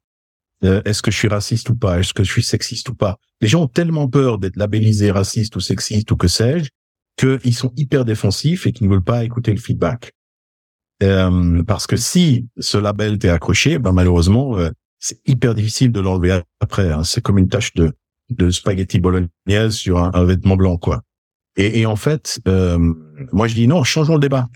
[0.63, 1.99] Euh, est-ce que je suis raciste ou pas?
[1.99, 3.19] Est-ce que je suis sexiste ou pas?
[3.41, 6.71] Les gens ont tellement peur d'être labellisés raciste ou sexiste ou que sais-je
[7.19, 10.13] qu'ils sont hyper défensifs et qu'ils ne veulent pas écouter le feedback.
[11.03, 15.99] Euh, parce que si ce label t'est accroché, ben malheureusement, euh, c'est hyper difficile de
[15.99, 16.93] l'enlever après.
[16.93, 17.03] Hein.
[17.03, 17.93] C'est comme une tâche de,
[18.31, 21.03] de spaghetti bolognaise sur un, vêtement blanc, quoi.
[21.57, 22.41] Et, et en fait,
[23.33, 24.49] moi je dis non, changeons le débat.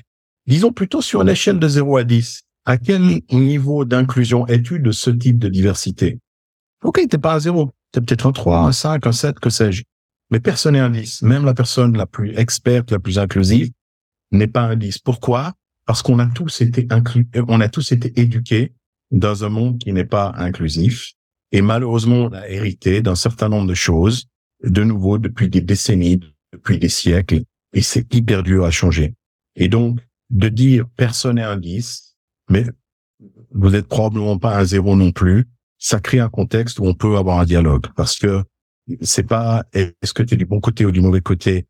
[0.46, 4.92] Disons plutôt sur une échelle de 0 à 10 à quel niveau d'inclusion es-tu de
[4.92, 6.18] ce type de diversité?
[6.84, 9.84] Ok, t'es pas à zéro, t'es peut-être un 3, un 5, un 7, que sais-je.
[10.30, 11.22] Mais personne n'est un 10.
[11.22, 13.70] Même la personne la plus experte, la plus inclusive,
[14.32, 14.98] n'est pas un 10.
[14.98, 15.54] Pourquoi?
[15.86, 18.74] Parce qu'on a tous été inclus, euh, on a tous été éduqués
[19.10, 21.12] dans un monde qui n'est pas inclusif.
[21.52, 24.26] Et malheureusement, on a hérité d'un certain nombre de choses,
[24.62, 26.20] de nouveau, depuis des décennies,
[26.52, 27.42] depuis des siècles.
[27.72, 29.14] Et c'est hyper dur à changer.
[29.56, 32.16] Et donc, de dire personne n'est un 10,
[32.50, 32.66] mais
[33.52, 35.46] vous n'êtes probablement pas un zéro non plus.
[35.78, 38.42] Ça crée un contexte où on peut avoir un dialogue parce que
[39.00, 41.66] c'est pas est-ce que tu es du bon côté ou du mauvais côté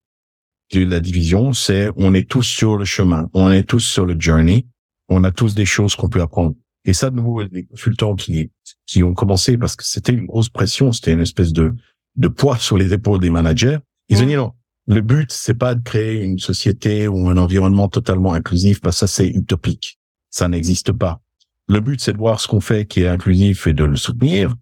[0.72, 4.18] de la division, c'est on est tous sur le chemin, on est tous sur le
[4.18, 4.66] journey,
[5.08, 6.54] on a tous des choses qu'on peut apprendre.
[6.88, 8.50] Et ça, de nouveau, les consultants qui,
[8.86, 11.74] qui ont commencé parce que c'était une grosse pression, c'était une espèce de,
[12.16, 13.78] de poids sur les épaules des managers.
[14.08, 14.52] Ils ont dit non,
[14.86, 19.00] le but, c'est pas de créer une société ou un environnement totalement inclusif, parce que
[19.00, 19.98] ça, c'est utopique
[20.30, 21.20] ça n'existe pas.
[21.68, 24.54] Le but, c'est de voir ce qu'on fait qui est inclusif et de le soutenir,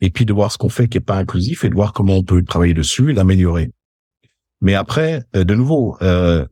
[0.00, 2.16] et puis de voir ce qu'on fait qui est pas inclusif et de voir comment
[2.16, 3.70] on peut travailler dessus et l'améliorer.
[4.60, 6.46] Mais après, euh, de nouveau, euh,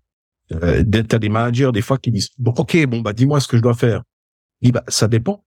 [0.52, 3.56] euh, t'as des managers des fois qui disent bon, ok, bon bah dis-moi ce que
[3.56, 4.02] je dois faire.
[4.70, 5.44] Bah ça dépend.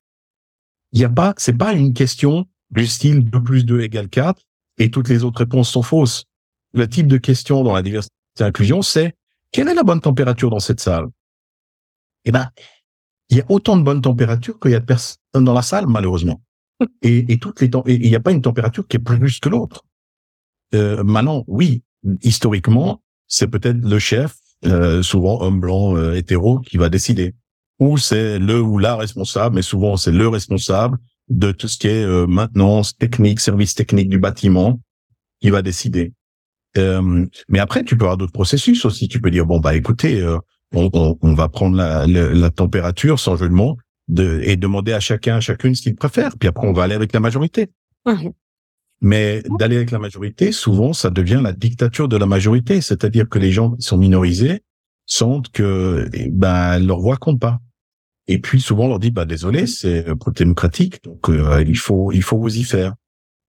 [0.91, 4.41] Il y a pas, c'est pas une question du style 2 plus 2 égale 4
[4.77, 6.25] et toutes les autres réponses sont fausses.
[6.73, 9.15] Le type de question dans la diversité et l'inclusion, c'est
[9.51, 11.05] quelle est la bonne température dans cette salle?
[12.25, 12.49] Eh ben,
[13.29, 15.87] il y a autant de bonnes températures qu'il y a de personnes dans la salle,
[15.87, 16.41] malheureusement.
[17.01, 19.41] Et, et toutes les temps, il n'y a pas une température qui est plus juste
[19.41, 19.85] que l'autre.
[20.73, 21.83] Euh, maintenant, oui,
[22.21, 27.33] historiquement, c'est peut-être le chef, euh, souvent homme blanc euh, hétéro, qui va décider.
[27.79, 30.97] Ou c'est le ou la responsable, mais souvent c'est le responsable
[31.29, 34.79] de tout ce qui est euh, maintenance technique, service technique du bâtiment,
[35.41, 36.13] qui va décider.
[36.77, 39.07] Euh, mais après, tu peux avoir d'autres processus aussi.
[39.07, 40.37] Tu peux dire bon bah écoutez, euh,
[40.73, 45.39] on, va prendre la, température sans jeu de mots de, et demander à chacun, à
[45.39, 46.37] chacune ce qu'il préfère.
[46.37, 47.69] Puis après, on va aller avec la majorité.
[49.01, 52.81] Mais d'aller avec la majorité, souvent, ça devient la dictature de la majorité.
[52.81, 54.63] C'est-à-dire que les gens sont minorisés
[55.05, 57.59] sentent que eh ben, leur voix compte pas.
[58.27, 62.23] Et puis souvent on leur dit bah désolé, c'est démocratique, donc euh, il faut il
[62.23, 62.93] faut vous y faire.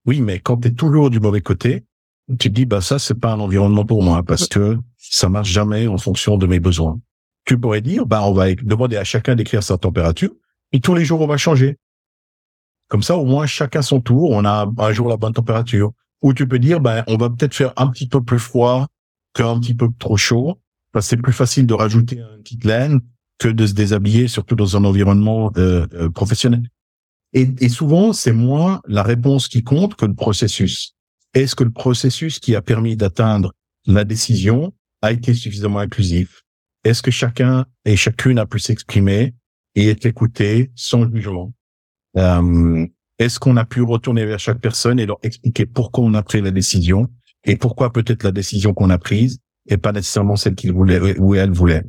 [0.05, 1.85] Oui, mais quand tu es toujours du mauvais côté,
[2.29, 5.49] tu te dis bah ça c'est pas un environnement pour moi parce que ça marche
[5.49, 7.01] jamais en fonction de mes besoins.
[7.47, 10.31] Tu pourrais dire bah on va demander à chacun d'écrire sa température
[10.73, 11.79] et tous les jours on va changer.
[12.89, 15.93] Comme ça au moins chacun son tour, on a un jour la bonne température.
[16.23, 18.89] Ou tu peux dire bah on va peut-être faire un petit peu plus froid
[19.33, 20.59] qu'un petit peu trop chaud
[21.01, 23.01] c'est plus facile de rajouter une petite laine
[23.39, 26.69] que de se déshabiller, surtout dans un environnement euh, euh, professionnel.
[27.33, 30.95] Et, et souvent, c'est moins la réponse qui compte que le processus.
[31.35, 33.53] Est-ce que le processus qui a permis d'atteindre
[33.87, 36.43] la décision a été suffisamment inclusif?
[36.85, 39.35] Est-ce que chacun et chacune a pu s'exprimer
[39.75, 41.53] et être écouté sans jugement?
[42.17, 42.87] Euh,
[43.19, 46.41] Est-ce qu'on a pu retourner vers chaque personne et leur expliquer pourquoi on a pris
[46.41, 47.11] la décision
[47.45, 51.35] et pourquoi peut-être la décision qu'on a prise est pas nécessairement celle qu'il voulait ou
[51.35, 51.83] elle voulait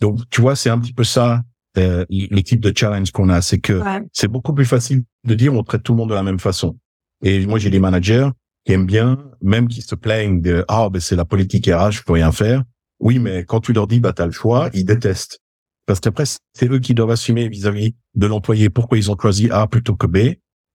[0.00, 1.42] donc, tu vois, c'est un petit peu ça
[1.76, 3.80] euh, le type de challenge qu'on a, c'est que
[4.12, 6.76] c'est beaucoup plus facile de dire on traite tout le monde de la même façon.
[7.22, 8.28] Et moi, j'ai des managers
[8.64, 12.02] qui aiment bien, même qui se plaignent de ah ben c'est la politique RH, je
[12.02, 12.62] peux rien faire.
[13.00, 15.40] Oui, mais quand tu leur dis bah t'as le choix, ils détestent
[15.86, 19.66] parce qu'après c'est eux qui doivent assumer vis-à-vis de l'employé pourquoi ils ont choisi A
[19.66, 20.16] plutôt que B,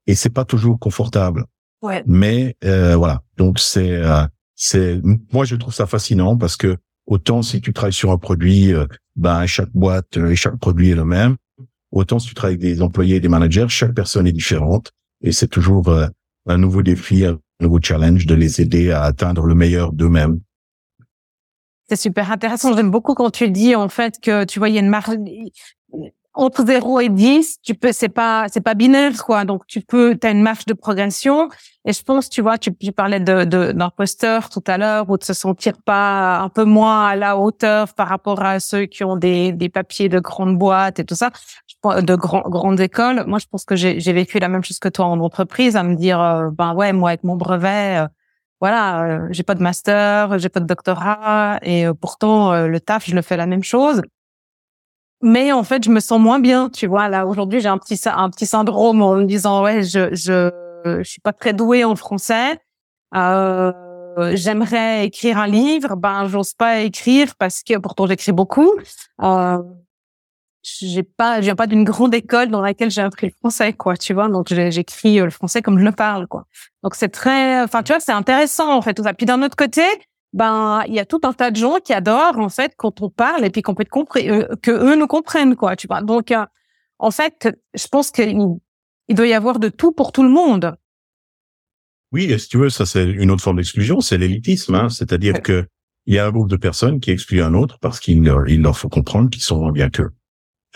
[0.08, 1.46] et c'est pas toujours confortable.
[1.82, 2.04] Ouais.
[2.06, 4.26] Mais euh, voilà, donc c'est euh,
[4.62, 5.00] c'est
[5.32, 6.76] moi je trouve ça fascinant parce que
[7.08, 10.96] autant si tu travailles sur un produit euh, ben chaque boîte et chaque produit est
[10.96, 11.38] le même.
[11.92, 14.92] Autant si tu travailles avec des employés et des managers, chaque personne est différente
[15.22, 16.08] et c'est toujours euh,
[16.46, 20.42] un nouveau défi, un nouveau challenge de les aider à atteindre le meilleur d'eux-mêmes.
[21.88, 22.76] C'est super intéressant.
[22.76, 25.16] J'aime beaucoup quand tu dis en fait que tu vois il y a une marge
[26.40, 29.44] entre 0 et 10, tu peux, c'est pas, c'est pas binaire, quoi.
[29.44, 31.50] Donc, tu peux, tu as une marge de progression.
[31.86, 35.24] Et je pense, tu vois, tu, parlais de, de, d'imposteur tout à l'heure ou de
[35.24, 39.18] se sentir pas un peu moins à la hauteur par rapport à ceux qui ont
[39.18, 41.32] des, des papiers de grandes boîtes et tout ça,
[41.84, 43.26] de grand, grandes écoles.
[43.28, 45.84] Moi, je pense que j'ai, j'ai vécu la même chose que toi en entreprise à
[45.84, 48.08] me dire, euh, ben ouais, moi, avec mon brevet, euh,
[48.62, 53.16] voilà, euh, j'ai pas de master, j'ai pas de doctorat et pourtant le taf, je
[53.16, 54.02] le fais la même chose
[55.22, 57.10] mais en fait je me sens moins bien tu vois.
[57.10, 60.52] Là aujourd'hui j'ai un petit un petit syndrome en me disant ouais je je
[60.86, 62.60] je suis pas très douée en français.
[63.16, 63.72] Euh,
[64.34, 65.96] j'aimerais écrire un livre.
[65.96, 68.72] Ben j'ose pas écrire parce que pourtant j'écris beaucoup.
[69.22, 69.58] Euh,
[70.64, 73.98] j'ai pas je viens pas d'une grande école dans laquelle j'ai appris le français quoi
[73.98, 74.30] tu vois.
[74.30, 76.46] Donc j'écris le français comme je le parle quoi.
[76.84, 79.84] Donc c'est très enfin tu vois c'est intéressant en fait tout puis d'un autre côté
[80.34, 83.10] ben il y a tout un tas de gens qui adorent en fait quand on
[83.10, 83.86] parle et puis qu'on peut
[84.18, 86.02] euh, que eux nous comprennent quoi tu vois.
[86.02, 86.46] Donc euh,
[87.00, 88.38] en fait je pense qu'il
[89.08, 90.76] il doit y avoir de tout pour tout le monde.
[92.12, 95.42] Oui et si tu veux ça c'est une autre forme d'exclusion c'est l'élitisme hein, c'est-à-dire
[95.42, 95.68] que
[96.06, 98.62] il y a un groupe de personnes qui excluent un autre parce qu'il leur, il
[98.62, 100.10] leur faut comprendre qu'ils sont moins bien qu'eux.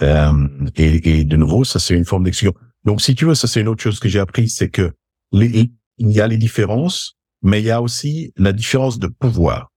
[0.02, 2.54] Euh, et, et, de nouveau ça c'est une forme d'exclusion.
[2.84, 4.92] Donc si tu veux ça c'est une autre chose que j'ai appris c'est que
[5.32, 9.70] les, il y a les différences mais il y a aussi la différence de pouvoir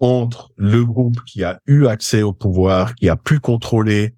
[0.00, 4.14] entre le groupe qui a eu accès au pouvoir, qui a pu contrôler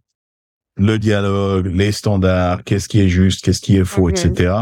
[0.76, 4.54] le dialogue, les standards, qu'est-ce qui est juste, qu'est-ce qui est faux, etc.,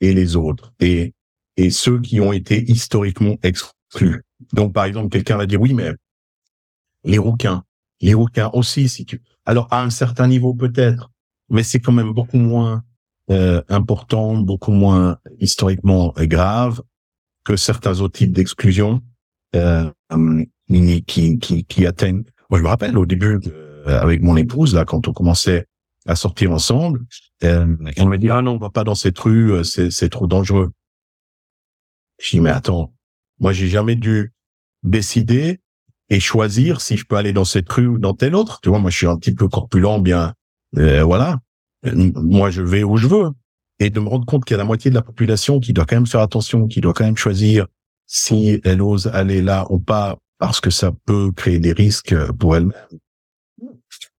[0.00, 1.14] et les autres, et,
[1.56, 4.22] et ceux qui ont été historiquement exclus.
[4.52, 5.92] Donc, par exemple, quelqu'un va dire, oui, mais
[7.04, 7.64] les rouquins,
[8.00, 9.22] les rouquins aussi, si tu...
[9.46, 11.10] Alors, à un certain niveau, peut-être,
[11.48, 12.84] mais c'est quand même beaucoup moins
[13.30, 16.82] euh, important, beaucoup moins historiquement grave
[17.48, 19.00] que certains autres types d'exclusion
[19.56, 19.90] euh,
[21.06, 22.24] qui, qui, atteignent.
[22.50, 25.64] Moi, je me rappelle au début euh, avec mon épouse là, quand on commençait
[26.06, 27.06] à sortir ensemble,
[27.44, 30.72] euh, me dit ah non, on va pas dans cette rue, euh, c'est trop dangereux.
[32.20, 32.92] Je dis mais attends,
[33.40, 34.34] moi j'ai jamais dû
[34.82, 35.60] décider
[36.10, 38.60] et choisir si je peux aller dans cette rue ou dans telle autre.
[38.60, 40.34] Tu vois, moi je suis un petit peu corpulent, bien,
[40.76, 41.40] euh, voilà.
[41.94, 43.30] Moi je vais où je veux
[43.80, 45.84] et de me rendre compte qu'il y a la moitié de la population qui doit
[45.84, 47.66] quand même faire attention, qui doit quand même choisir
[48.06, 52.56] si elle ose aller là ou pas, parce que ça peut créer des risques pour
[52.56, 52.72] elle-même.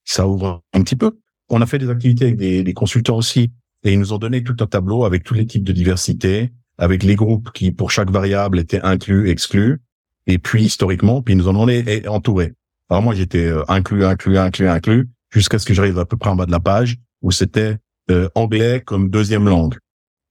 [0.05, 1.17] Ça ouvre un petit peu.
[1.49, 3.51] On a fait des activités avec des, consultants aussi,
[3.83, 7.03] et ils nous ont donné tout un tableau avec tous les types de diversité, avec
[7.03, 9.81] les groupes qui, pour chaque variable, étaient inclus, exclus,
[10.27, 11.67] et puis historiquement, puis ils nous en ont
[12.07, 12.53] entourés.
[12.89, 16.29] Alors moi, j'étais euh, inclus, inclus, inclus, inclus, jusqu'à ce que j'arrive à peu près
[16.29, 17.77] en bas de la page, où c'était
[18.09, 19.77] euh, anglais comme deuxième langue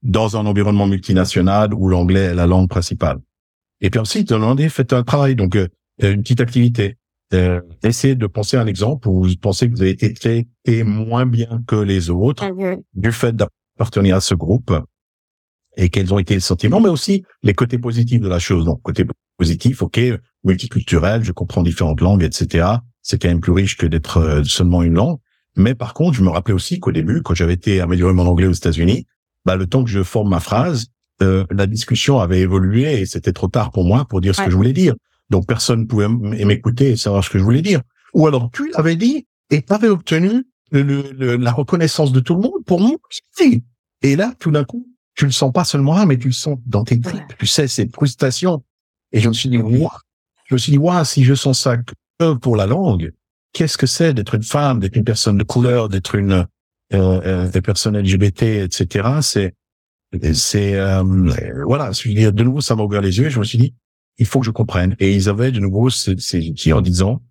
[0.03, 3.19] dans un environnement multinational où l'anglais est la langue principale.
[3.81, 5.69] Et puis ensuite, demandez, faites un travail, donc euh,
[6.01, 6.97] une petite activité.
[7.35, 10.85] Euh, essayez de penser à un exemple où vous pensez que vous avez été traité
[10.85, 12.45] moins bien que les autres
[12.95, 14.73] du fait d'appartenir à ce groupe.
[15.77, 18.65] et quels ont été les sentiments, mais aussi les côtés positifs de la chose.
[18.65, 19.05] Donc, côté
[19.37, 20.01] positif, ok,
[20.43, 22.67] multiculturel, je comprends différentes langues, etc.
[23.03, 25.19] C'est quand même plus riche que d'être euh, seulement une langue.
[25.59, 28.47] Mais par contre, je me rappelais aussi qu'au début, quand j'avais été améliorer mon anglais
[28.47, 29.07] aux États-Unis,
[29.45, 30.87] bah, le temps que je forme ma phrase,
[31.21, 34.51] euh, la discussion avait évolué et c'était trop tard pour moi pour dire ce que
[34.51, 34.95] je voulais dire.
[35.31, 37.83] Donc personne ne pouvait m'écouter et savoir ce que je voulais dire.
[38.15, 42.43] Ou alors tu l'avais dit et tu avais obtenu le, la reconnaissance de tout le
[42.43, 42.93] monde pour moi.
[44.03, 46.57] Et là, tout d'un coup, tu le sens pas seulement là, mais tu le sens
[46.67, 47.37] dans tes tripes.
[47.39, 48.63] Tu sais, cette frustration.
[49.11, 52.35] Et je me suis dit, je me suis dit, waouh, si je sens ça que
[52.35, 53.13] pour la langue,
[53.53, 56.47] qu'est-ce que c'est d'être une femme, d'être une personne de couleur, d'être une
[56.95, 59.09] euh, euh, des personnes LGBT, etc.
[59.21, 59.55] C'est
[60.33, 61.03] c'est euh,
[61.67, 61.91] voilà.
[61.91, 63.27] De nouveau, ça m'a ouvert les yeux.
[63.27, 63.75] Et je me suis dit,
[64.19, 64.97] il faut que je comprenne.
[64.99, 67.23] Et ils avaient de nouveau ces, outils en disant,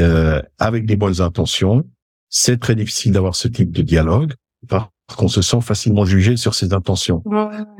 [0.00, 1.84] euh, avec des bonnes intentions,
[2.28, 4.34] c'est très difficile d'avoir ce type de dialogue
[4.66, 7.22] parce qu'on se sent facilement jugé sur ses intentions.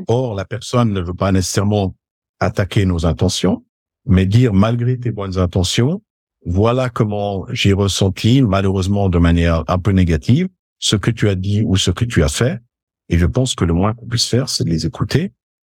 [0.07, 1.97] Or, la personne ne veut pas nécessairement
[2.39, 3.65] attaquer nos intentions,
[4.05, 6.03] mais dire malgré tes bonnes intentions,
[6.45, 11.63] voilà comment j'ai ressenti, malheureusement de manière un peu négative, ce que tu as dit
[11.63, 12.61] ou ce que tu as fait.
[13.09, 15.33] Et je pense que le moins qu'on puisse faire, c'est de les écouter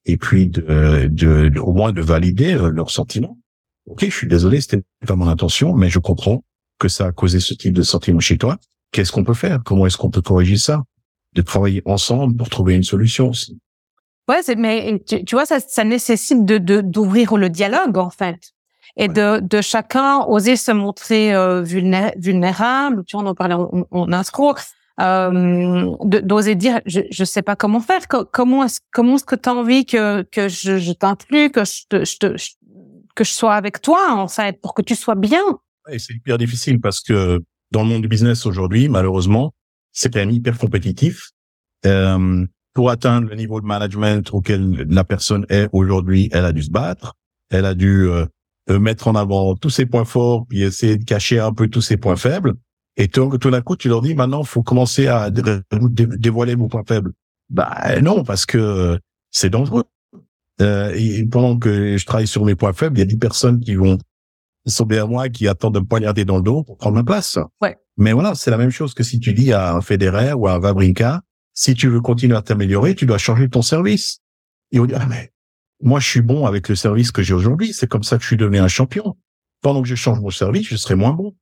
[0.06, 3.38] et puis de, de, au moins de valider leurs sentiments.
[3.86, 6.44] Ok, je suis désolé, c'était pas mon intention, mais je comprends
[6.80, 8.58] que ça a causé ce type de sentiment chez toi.
[8.92, 9.62] Qu'est-ce qu'on peut faire?
[9.64, 10.84] Comment est-ce qu'on peut corriger ça?
[11.34, 13.60] De travailler ensemble pour trouver une solution aussi.
[14.30, 18.54] Ouais, mais tu, vois, ça, ça nécessite de d'ouvrir le dialogue en fait
[18.96, 23.04] et de, de chacun oser se montrer euh, vulnérable.
[23.06, 24.56] Tu vois, on en parlait en, en intro.
[25.00, 28.08] Euh, d'oser dire je je sais pas comment faire.
[28.08, 31.84] Comment est-ce comment est-ce que tu as envie que que je, je t'inclue que je
[31.88, 32.36] te, je te
[33.16, 35.44] que je sois avec toi en fait pour que tu sois bien?
[35.92, 39.54] Et c'est hyper difficile parce que dans le monde du business aujourd'hui malheureusement
[39.92, 41.30] c'est quand même hyper compétitif.
[41.86, 46.64] Euh, pour atteindre le niveau de management auquel la personne est aujourd'hui elle a dû
[46.64, 47.14] se battre.
[47.52, 48.26] Elle a dû euh,
[48.70, 51.98] mettre en avant tous ses points forts puis essayer de cacher un peu tous ses
[51.98, 52.56] points faibles
[52.98, 57.14] et tout, d'un coup, tu leur dis, maintenant, faut commencer à dévoiler vos points faibles.
[57.50, 59.00] Bah non, parce que
[59.30, 59.84] c'est dangereux.
[60.60, 63.60] Euh, et pendant que je travaille sur mes points faibles, il y a des personnes
[63.60, 64.00] qui vont
[64.66, 67.38] sauver à moi, qui attendent de me poignarder dans le dos pour prendre ma place.
[67.62, 67.78] Ouais.
[67.98, 70.54] Mais voilà, c'est la même chose que si tu dis à un Federer ou à
[70.54, 71.22] un Vabrinka,
[71.54, 74.20] si tu veux continuer à t'améliorer, tu dois changer ton service.
[74.72, 75.32] Et on dit, ah, mais
[75.82, 77.74] moi, je suis bon avec le service que j'ai aujourd'hui.
[77.74, 79.16] C'est comme ça que je suis devenu un champion.
[79.62, 81.34] Pendant que je change mon service, je serai moins bon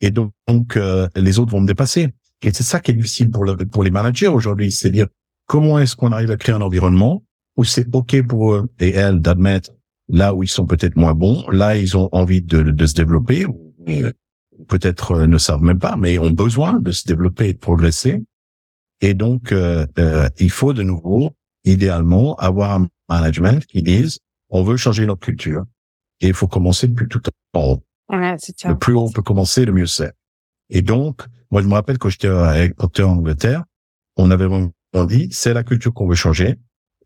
[0.00, 0.32] et donc,
[0.76, 2.08] euh, les autres vont me dépasser.
[2.42, 5.06] Et c'est ça qui est difficile pour, le, pour les managers aujourd'hui, c'est dire
[5.46, 7.22] comment est-ce qu'on arrive à créer un environnement
[7.56, 9.72] où c'est ok pour eux et elles d'admettre
[10.08, 13.44] là où ils sont peut-être moins bons, là ils ont envie de, de se développer,
[13.44, 13.74] ou
[14.68, 18.22] peut-être euh, ne savent même pas, mais ont besoin de se développer et de progresser.
[19.02, 19.86] Et donc, euh,
[20.38, 21.30] il faut de nouveau,
[21.64, 25.64] idéalement, avoir management qui dise on veut changer notre culture
[26.20, 27.20] et il faut commencer depuis tout
[27.54, 27.82] en haut
[28.12, 30.12] le plus haut on peut commencer, le mieux c'est.
[30.68, 32.28] Et donc, moi, je me rappelle quand j'étais
[32.76, 33.64] Procter en Angleterre,
[34.16, 34.70] on avait vraiment
[35.06, 36.56] dit, c'est la culture qu'on veut changer.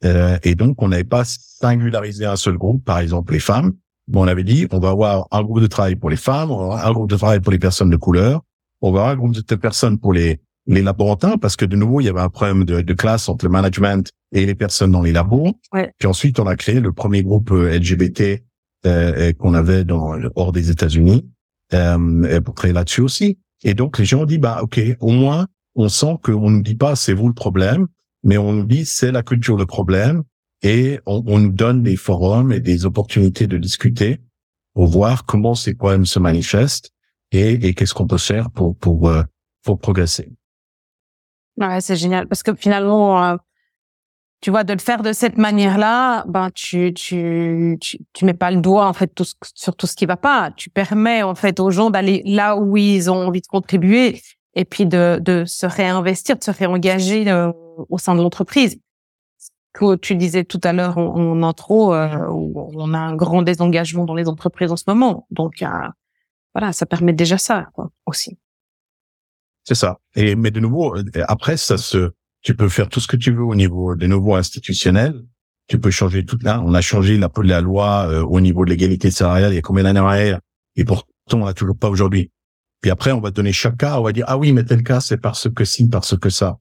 [0.04, 3.72] Euh, et donc, on n'avait pas singularisé un seul groupe, par exemple les femmes.
[4.08, 6.58] Mais on avait dit, on va avoir un groupe de travail pour les femmes, on
[6.58, 8.42] va avoir un groupe de travail pour les personnes de couleur,
[8.82, 12.00] on va avoir un groupe de personnes pour les les laborantins, parce que de nouveau,
[12.00, 15.02] il y avait un problème de, de classe entre le management et les personnes dans
[15.02, 15.52] les labos.
[15.72, 15.92] Ouais.
[15.98, 18.42] Puis ensuite, on a créé le premier groupe euh, LGBT
[18.86, 21.26] euh, qu'on avait dans hors des États-Unis
[21.72, 23.38] euh, pour créer là-dessus aussi.
[23.62, 26.74] Et donc les gens ont dit bah ok, au moins on sent qu'on ne dit
[26.74, 27.86] pas c'est vous le problème,
[28.22, 30.22] mais on nous dit c'est la culture le problème
[30.62, 34.20] et on, on, nous donne des forums et des opportunités de discuter
[34.74, 36.90] pour voir comment ces problèmes se manifestent
[37.32, 39.22] et, et qu'est-ce qu'on peut faire pour pour euh,
[39.62, 40.30] pour progresser.
[41.58, 43.36] Ouais, c'est génial parce que finalement euh,
[44.44, 48.50] tu vois, de le faire de cette manière-là, ben tu, tu, tu, tu mets pas
[48.50, 49.24] le doigt en fait tout
[49.54, 50.50] sur tout ce qui va pas.
[50.54, 54.20] Tu permets en fait aux gens d'aller là où ils ont envie de contribuer
[54.54, 57.52] et puis de, de se réinvestir, de se réengager euh,
[57.88, 58.78] au sein de l'entreprise.
[59.72, 64.04] Que tu disais tout à l'heure en, en intro, euh, on a un grand désengagement
[64.04, 65.26] dans les entreprises en ce moment.
[65.30, 65.68] Donc euh,
[66.54, 68.36] voilà, ça permet déjà ça quoi, aussi.
[69.64, 69.98] C'est ça.
[70.14, 70.94] Et mais de nouveau,
[71.26, 72.12] après ça se
[72.42, 75.24] tu peux faire tout ce que tu veux au niveau des nouveaux institutionnels.
[75.66, 76.62] Tu peux changer tout là.
[76.64, 79.62] On a changé la, la loi euh, au niveau de l'égalité salariale il y a
[79.62, 80.40] combien d'années arrière
[80.76, 82.30] et pourtant on n'a toujours pas aujourd'hui.
[82.82, 85.00] Puis après, on va donner chaque cas, on va dire ah oui, mais tel cas
[85.00, 86.58] c'est parce que si, parce que ça.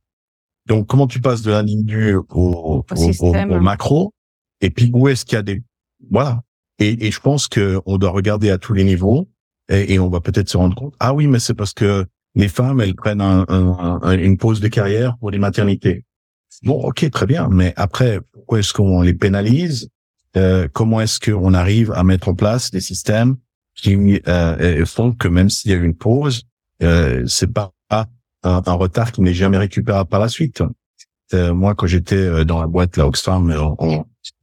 [0.67, 4.13] Donc comment tu passes de la ligne du au, au, macro
[4.61, 5.61] et puis où est-ce qu'il y a des
[6.09, 6.41] voilà.
[6.79, 9.29] Et, et je pense que on doit regarder à tous les niveaux
[9.67, 12.47] et, et on va peut-être se rendre compte ah oui, mais c'est parce que les
[12.47, 16.05] femmes, elles prennent un, un, une pause de carrière pour les maternités.
[16.63, 19.89] Bon, ok, très bien, mais après, pourquoi est-ce qu'on les pénalise?
[20.35, 23.35] Euh, Comment est-ce qu'on arrive à mettre en place des systèmes
[23.75, 26.43] qui euh, font que même s'il y a une pause,
[26.81, 27.71] euh, c'est pas
[28.43, 30.63] un, retard qui n'est jamais récupérable par la suite?
[31.33, 33.51] Euh, moi, quand j'étais euh, dans la boîte là, Oxfam,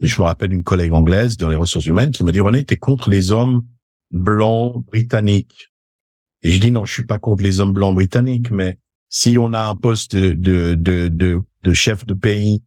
[0.01, 2.77] je me rappelle une collègue anglaise dans les ressources humaines qui m'a dit René, t'es
[2.77, 3.63] contre les hommes
[4.11, 5.70] blancs britanniques.
[6.43, 8.79] Et je dis non, je suis pas contre les hommes blancs britanniques, mais
[9.09, 12.63] si on a un poste de, de, de, de, chef de pays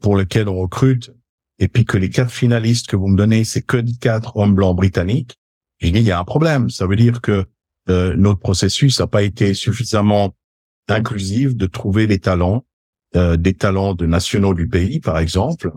[0.00, 1.12] pour lequel on recrute,
[1.58, 4.76] et puis que les quatre finalistes que vous me donnez, c'est que quatre hommes blancs
[4.76, 5.36] britanniques,
[5.78, 6.70] je dis il y a un problème.
[6.70, 7.46] Ça veut dire que
[7.88, 10.34] euh, notre processus n'a pas été suffisamment
[10.88, 12.64] inclusif de trouver les talents,
[13.16, 15.72] euh, des talents de nationaux du pays, par exemple.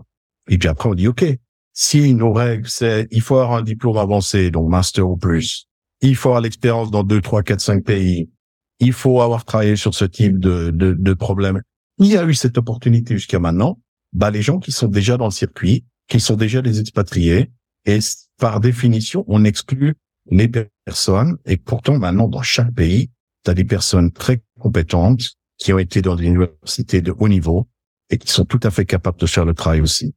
[0.48, 1.24] Et puis après, on dit, OK,
[1.72, 5.68] si nos règles, c'est il faut avoir un diplôme avancé, donc master ou plus,
[6.08, 8.30] il faut avoir l'expérience dans deux, trois, quatre, cinq pays,
[8.78, 11.60] il faut avoir travaillé sur ce type de, de, de problème.
[11.98, 13.78] Il y a eu cette opportunité jusqu'à maintenant.
[14.12, 17.50] Bah, les gens qui sont déjà dans le circuit, qui sont déjà des expatriés,
[17.84, 17.98] et
[18.38, 19.94] par définition, on exclut
[20.30, 21.36] les personnes.
[21.46, 23.10] Et pourtant, maintenant, dans chaque pays,
[23.44, 25.22] tu as des personnes très compétentes
[25.58, 27.68] qui ont été dans des universités de haut niveau
[28.08, 30.14] et qui sont tout à fait capables de faire le travail aussi.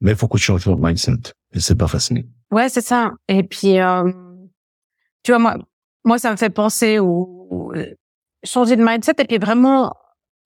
[0.00, 1.32] Mais il faut qu'on change notre mindset.
[1.52, 2.26] Et c'est pas facile.
[2.50, 3.12] Ouais, c'est ça.
[3.28, 4.12] Et puis, euh,
[5.28, 5.56] tu vois, moi,
[6.04, 7.70] moi, ça me fait penser au,
[8.44, 9.92] changer de mindset et puis vraiment,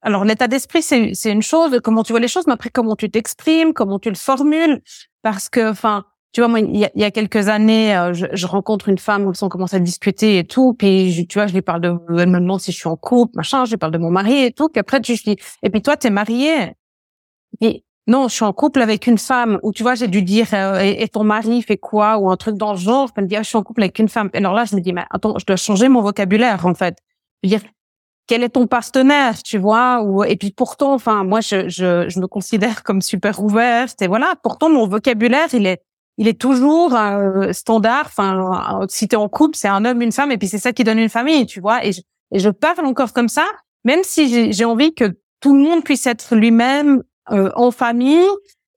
[0.00, 2.96] alors l'état d'esprit, c'est, c'est une chose, comment tu vois les choses, mais après, comment
[2.96, 4.82] tu t'exprimes, comment tu le formules,
[5.22, 8.26] parce que, enfin, tu vois, moi, il y a, y a quelques années, euh, je,
[8.32, 11.54] je, rencontre une femme, on commence à discuter et tout, puis je, tu vois, je
[11.54, 13.92] lui parle de, elle me demande si je suis en couple, machin, je lui parle
[13.92, 16.72] de mon mari et tout, puis après, tu dis, et puis toi, t'es marié.
[17.60, 20.48] Et non, je suis en couple avec une femme, ou tu vois, j'ai dû dire,
[20.54, 23.38] euh, et, ton mari fait quoi, ou un truc dans le genre, je me dire,
[23.40, 24.28] ah, je suis en couple avec une femme.
[24.34, 26.96] Et alors là, je me dis, mais attends, je dois changer mon vocabulaire, en fait.
[27.42, 27.68] Je veux dire,
[28.26, 32.18] quel est ton partenaire, tu vois, ou, et puis pourtant, enfin, moi, je, je, je
[32.18, 35.82] me considère comme super ouverte, et voilà, pourtant, mon vocabulaire, il est,
[36.18, 38.06] il est toujours euh, standard.
[38.06, 40.82] Enfin, si t'es en couple, c'est un homme, une femme, et puis c'est ça qui
[40.82, 41.84] donne une famille, tu vois.
[41.84, 42.00] Et je,
[42.32, 43.46] et je parle encore comme ça,
[43.84, 48.26] même si j'ai envie que tout le monde puisse être lui-même euh, en famille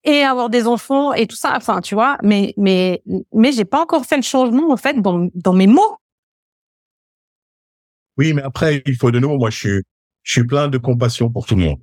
[0.03, 1.53] et avoir des enfants et tout ça.
[1.55, 2.17] Enfin, tu vois.
[2.23, 3.01] Mais mais
[3.33, 5.97] mais j'ai pas encore fait le changement en fait dans dans mes mots.
[8.17, 9.37] Oui, mais après, il faut de nouveau.
[9.37, 9.81] Moi, je suis
[10.23, 11.79] je suis plein de compassion pour tout le monde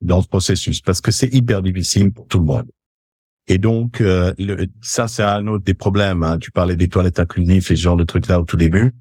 [0.00, 2.70] dans ce processus parce que c'est hyper difficile pour tout le monde.
[3.48, 4.34] Et donc, euh,
[4.82, 6.22] ça, c'est un autre des problèmes.
[6.22, 6.38] Hein.
[6.38, 8.92] Tu parlais des toilettes inclusives et ce genre de trucs-là au tout début.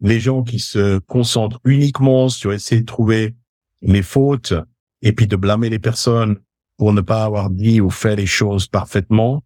[0.00, 3.34] Les gens qui se concentrent uniquement sur essayer de trouver
[3.82, 4.54] les fautes
[5.02, 6.38] et puis de blâmer les personnes
[6.76, 9.42] pour ne pas avoir dit ou fait les choses parfaitement,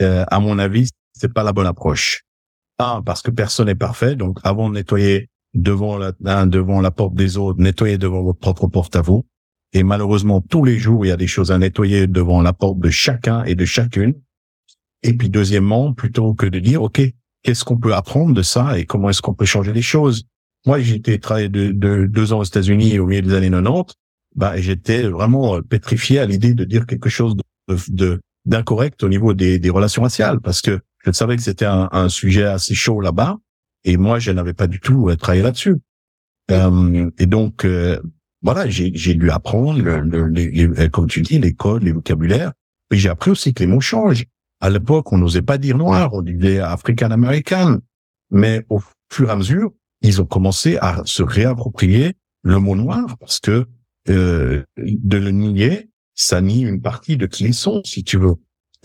[0.00, 2.22] euh, à mon avis, c'est pas la bonne approche.
[2.78, 4.16] Un, parce que personne n'est parfait.
[4.16, 6.12] Donc, avant de nettoyer devant la,
[6.46, 9.26] devant la porte des autres, nettoyez devant votre propre porte à vous.
[9.72, 12.78] Et malheureusement, tous les jours, il y a des choses à nettoyer devant la porte
[12.80, 14.14] de chacun et de chacune.
[15.02, 17.00] Et puis, deuxièmement, plutôt que de dire, OK,
[17.42, 20.24] qu'est-ce qu'on peut apprendre de ça et comment est-ce qu'on peut changer les choses?
[20.66, 23.94] Moi, j'ai été travailler de, de, deux ans aux États-Unis au milieu des années 90.
[24.36, 27.34] Bah, j'étais vraiment euh, pétrifié à l'idée de dire quelque chose
[27.88, 31.88] de, d'incorrect au niveau des, des relations raciales parce que je savais que c'était un,
[31.92, 33.38] un sujet assez chaud là-bas
[33.84, 35.76] et moi, je n'avais pas du tout travaillé là-dessus.
[36.50, 38.00] Euh, et donc, euh,
[38.42, 42.52] voilà, j'ai, dû apprendre, le, le, les, euh, comme tu dis, les codes, les vocabulaires.
[42.90, 44.24] Mais j'ai appris aussi que les mots changent.
[44.60, 47.78] À l'époque, on n'osait pas dire noir, on disait African American.
[48.30, 48.80] Mais au
[49.12, 49.70] fur et à mesure,
[50.02, 53.64] ils ont commencé à se réapproprier le mot noir parce que euh,
[54.10, 58.36] de le nier, ça nie une partie de qui ils sont, si tu veux.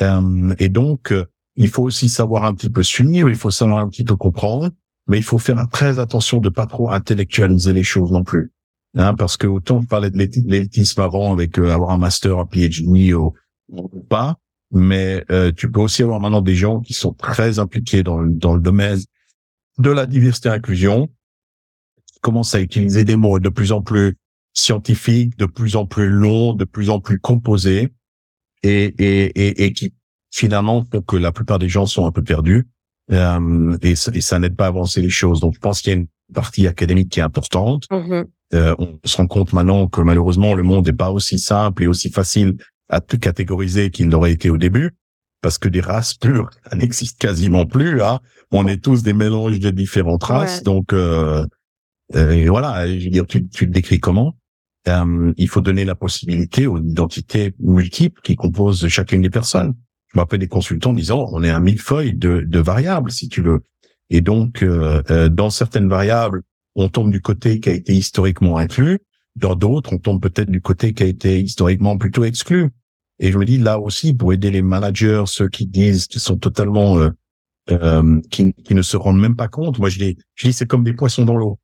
[0.01, 3.79] Euh, et donc, euh, il faut aussi savoir un petit peu s'unir, il faut savoir
[3.79, 4.69] un petit peu comprendre,
[5.07, 8.51] mais il faut faire très attention de pas trop intellectualiser les choses non plus.
[8.97, 13.13] Hein, parce que autant parler de l'élitisme avant avec euh, avoir un master, un PhD
[13.13, 13.33] ou,
[14.07, 14.37] pas,
[14.71, 18.55] mais euh, tu peux aussi avoir maintenant des gens qui sont très impliqués dans, dans
[18.55, 18.99] le domaine
[19.77, 21.09] de la diversité et inclusion,
[22.05, 24.15] qui commencent à utiliser des mots de plus en plus
[24.55, 27.89] scientifiques, de plus en plus longs, de plus en plus composés,
[28.63, 29.93] et, et, et, et qui
[30.31, 32.67] finalement font que la plupart des gens sont un peu perdus,
[33.11, 35.39] euh, et, ça, et ça n'aide pas à avancer les choses.
[35.41, 37.85] Donc je pense qu'il y a une partie académique qui est importante.
[37.91, 38.25] Mm-hmm.
[38.53, 41.87] Euh, on se rend compte maintenant que malheureusement le monde n'est pas aussi simple et
[41.87, 42.55] aussi facile
[42.89, 44.91] à tout catégoriser qu'il l'aurait été au début,
[45.41, 48.01] parce que des races pures n'existent quasiment plus.
[48.01, 48.19] Hein.
[48.51, 51.45] On est tous des mélanges de différentes races, donc euh,
[52.15, 52.87] euh, et voilà.
[52.87, 54.35] Je veux dire, tu, tu le décris comment?
[54.87, 59.73] Euh, Il faut donner la possibilité aux identités multiples qui composent chacune des personnes.
[60.13, 63.61] Je m'appelle des consultants disant on est un millefeuille de, de variables, si tu veux.
[64.09, 66.43] Et donc, euh, euh, dans certaines variables,
[66.75, 68.99] on tombe du côté qui a été historiquement inclus.
[69.35, 72.69] Dans d'autres, on tombe peut-être du côté qui a été historiquement plutôt exclu.
[73.19, 76.37] Et je me dis là aussi, pour aider les managers, ceux qui disent qu'ils sont
[76.37, 77.09] totalement, euh,
[77.71, 79.79] euh, qui, qui, ne se rendent même pas compte.
[79.79, 81.59] Moi, je dis, je dis, c'est comme des poissons dans l'eau.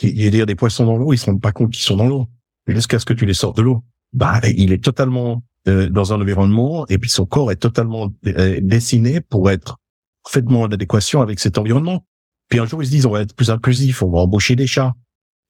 [0.00, 2.06] Il y a des poissons dans l'eau, ils se rendent pas compte qu'ils sont dans
[2.06, 2.28] l'eau.
[2.66, 6.20] Jusqu'à ce que tu les sortes de l'eau, bah, il est totalement euh, dans un
[6.20, 9.78] environnement et puis son corps est totalement euh, dessiné pour être
[10.24, 12.04] parfaitement en adéquation avec cet environnement.
[12.48, 14.66] Puis un jour, ils se disent, on va être plus inclusif, on va embaucher des
[14.66, 14.94] chats.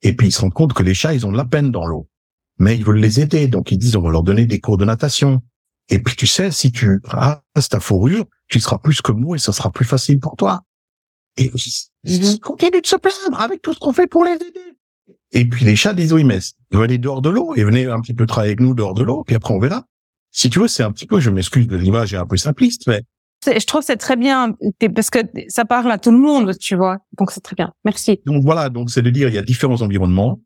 [0.02, 1.86] Et puis ils se rendent compte que les chats, ils ont de la peine dans
[1.86, 2.08] l'eau.
[2.58, 4.84] Mais ils veulent les aider, donc ils disent, on va leur donner des cours de
[4.84, 5.42] natation.
[5.88, 9.38] Et puis tu sais, si tu restes ta fourrure, tu seras plus comme nous et
[9.38, 10.62] ça sera plus facile pour toi.
[11.36, 11.50] Et
[12.04, 14.76] ils continuent de se plaindre avec tout ce qu'on fait pour les aider.
[15.32, 16.38] Et puis les chats disent, oui, mais
[16.70, 19.24] venez dehors de l'eau et venez un petit peu travailler avec nous dehors de l'eau,
[19.24, 19.84] puis après on verra
[20.32, 22.88] si tu veux, c'est un petit peu, je m'excuse de l'image est un peu simpliste,
[22.88, 23.02] mais
[23.46, 24.56] je trouve c'est très bien
[24.94, 26.98] parce que ça parle à tout le monde, tu vois.
[27.18, 27.72] Donc c'est très bien.
[27.84, 28.20] Merci.
[28.24, 30.40] Donc voilà, donc c'est de dire il y a différents environnements.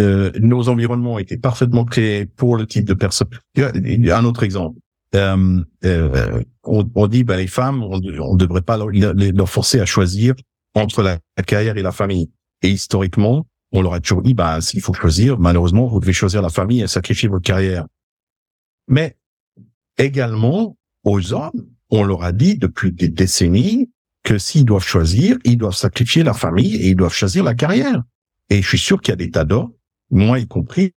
[0.00, 3.28] Euh, nos environnements étaient parfaitement créés pour le type de personne.
[3.56, 4.78] Un autre exemple.
[5.14, 9.80] Euh, euh, on, on, dit ben les femmes, on ne devrait pas leur, leur, forcer
[9.80, 10.34] à choisir
[10.74, 12.30] entre la, carrière et la famille.
[12.62, 16.42] Et historiquement, on leur a toujours dit ben s'il faut choisir, malheureusement vous devez choisir
[16.42, 17.86] la famille et sacrifier votre carrière.
[18.88, 19.16] Mais
[19.98, 23.90] également aux hommes, on leur a dit depuis des décennies
[24.22, 28.02] que s'ils doivent choisir, ils doivent sacrifier la famille et ils doivent choisir la carrière.
[28.50, 29.72] Et je suis sûr qu'il y a des tas d'hommes,
[30.10, 30.94] moi y compris,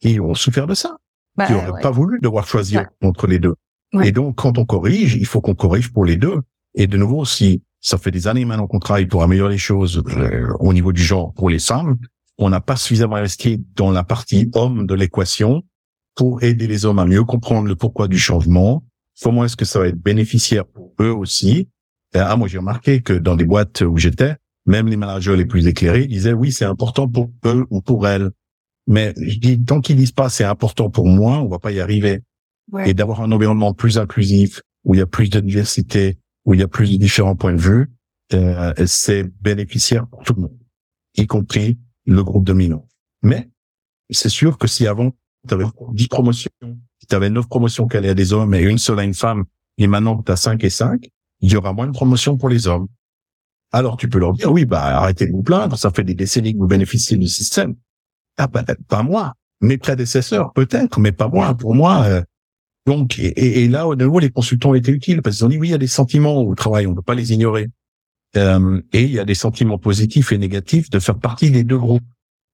[0.00, 0.96] qui ont souffert de ça,
[1.36, 3.54] bah, qui n'auraient pas voulu devoir choisir entre les deux.
[4.02, 6.40] Et donc, quand on corrige, il faut qu'on corrige pour les deux.
[6.74, 10.02] Et de nouveau, si ça fait des années maintenant qu'on travaille pour améliorer les choses
[10.16, 11.98] euh, au niveau du genre pour les femmes,
[12.38, 15.62] on n'a pas suffisamment investi dans la partie homme de l'équation
[16.14, 18.84] pour aider les hommes à mieux comprendre le pourquoi du changement.
[19.20, 21.68] Comment est-ce que ça va être bénéficiaire pour eux aussi?
[22.14, 25.66] Ah, moi j'ai remarqué que dans des boîtes où j'étais, même les managers les plus
[25.66, 28.30] éclairés disaient oui, c'est important pour eux ou pour elles.
[28.86, 31.80] Mais je dis tant qu'ils disent pas c'est important pour moi, on va pas y
[31.80, 32.20] arriver.
[32.86, 36.60] Et d'avoir un environnement plus inclusif où il y a plus de diversité, où il
[36.60, 37.90] y a plus de différents points de vue,
[38.34, 40.58] euh, c'est bénéficiaire pour tout le monde,
[41.16, 42.86] y compris le groupe dominant.
[43.22, 43.50] Mais
[44.10, 45.12] c'est sûr que si avant
[45.48, 46.50] tu avais 10 promotions,
[47.08, 49.44] tu avais 9 promotions allaient à des hommes et une seule à une femme,
[49.78, 51.08] et maintenant tu as 5 et 5,
[51.40, 52.88] il y aura moins de promotions pour les hommes.
[53.72, 56.52] Alors tu peux leur dire, oui, bah arrêtez de vous plaindre, ça fait des décennies
[56.52, 57.74] que vous bénéficiez du système.
[58.36, 61.54] Ah bah, pas moi, mes prédécesseurs peut-être, mais pas moi.
[61.54, 62.22] Pour moi, euh,
[62.86, 65.58] donc et, et, là au nouveau les consultants ont été utiles parce qu'ils ont dit
[65.58, 67.68] oui, il y a des sentiments au travail, on ne peut pas les ignorer.
[68.36, 71.78] Euh, et il y a des sentiments positifs et négatifs de faire partie des deux
[71.78, 72.02] groupes.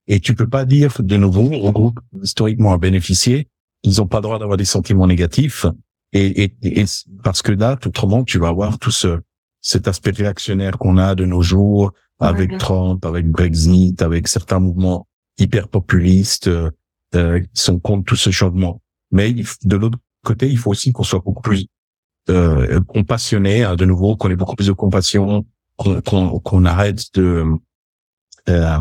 [0.08, 3.48] Et tu peux pas dire de nouveau au groupe historiquement à bénéficier,
[3.84, 5.66] ils n'ont pas le droit d'avoir des sentiments négatifs.
[6.12, 6.84] Et, et, et,
[7.22, 9.20] parce que là, autrement, tu vas avoir tout ce
[9.60, 15.06] cet aspect réactionnaire qu'on a de nos jours avec Trump, avec Brexit, avec certains mouvements
[15.38, 18.80] hyper populistes euh, qui sont contre tout ce changement.
[19.10, 21.66] Mais de l'autre côté, il faut aussi qu'on soit beaucoup plus
[22.28, 25.46] euh, compassionné, de nouveau, qu'on ait beaucoup plus de compassion,
[25.76, 26.00] qu'on
[26.40, 27.44] qu'on arrête de
[28.48, 28.78] euh,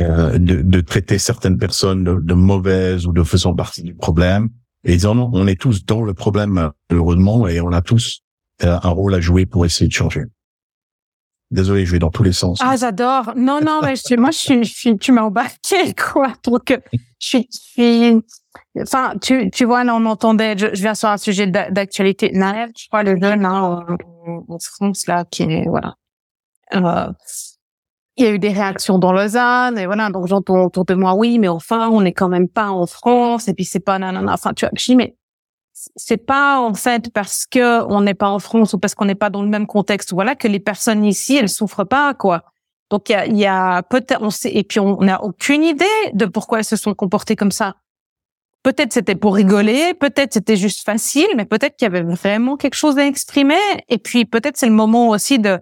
[0.00, 4.48] euh, de, de, traiter certaines personnes de, mauvaises ou de faisant partie du problème.
[4.84, 8.22] Et disant non, on est tous dans le problème heureusement et on a tous
[8.62, 10.22] euh, un rôle à jouer pour essayer de changer.
[11.50, 12.58] Désolé, je vais dans tous les sens.
[12.62, 13.32] Ah, j'adore.
[13.36, 16.32] Non, non, mais je, moi, je suis, je suis, tu m'as embarqué, quoi.
[16.44, 16.78] Donc,
[17.18, 18.22] je suis, je suis,
[18.80, 22.30] enfin, tu, tu vois, on entendait, je, je viens sur un sujet d'actualité.
[22.32, 23.84] Naël, je crois, le jeune, hein,
[24.48, 25.94] en, France, là, qui est, voilà.
[26.74, 27.12] Euh,
[28.16, 31.14] il y a eu des réactions dans Lausanne et voilà donc j'entends autour de moi
[31.14, 34.34] oui mais enfin on n'est quand même pas en France et puis c'est pas nanana
[34.34, 35.16] enfin tu vois je dis mais
[35.96, 39.14] c'est pas en fait parce que on n'est pas en France ou parce qu'on n'est
[39.14, 42.44] pas dans le même contexte voilà que les personnes ici elles souffrent pas quoi
[42.90, 45.84] donc il y a, y a peut-être on sait et puis on n'a aucune idée
[46.12, 47.76] de pourquoi elles se sont comportées comme ça
[48.62, 52.76] peut-être c'était pour rigoler peut-être c'était juste facile mais peut-être qu'il y avait vraiment quelque
[52.76, 53.54] chose à exprimer
[53.88, 55.60] et puis peut-être c'est le moment aussi de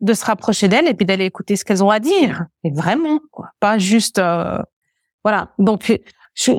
[0.00, 2.46] de se rapprocher d'elles et puis d'aller écouter ce qu'elles ont à dire.
[2.64, 3.50] Et vraiment, quoi.
[3.60, 4.58] Pas juste, euh,
[5.24, 5.52] voilà.
[5.58, 5.92] Donc,
[6.34, 6.52] je,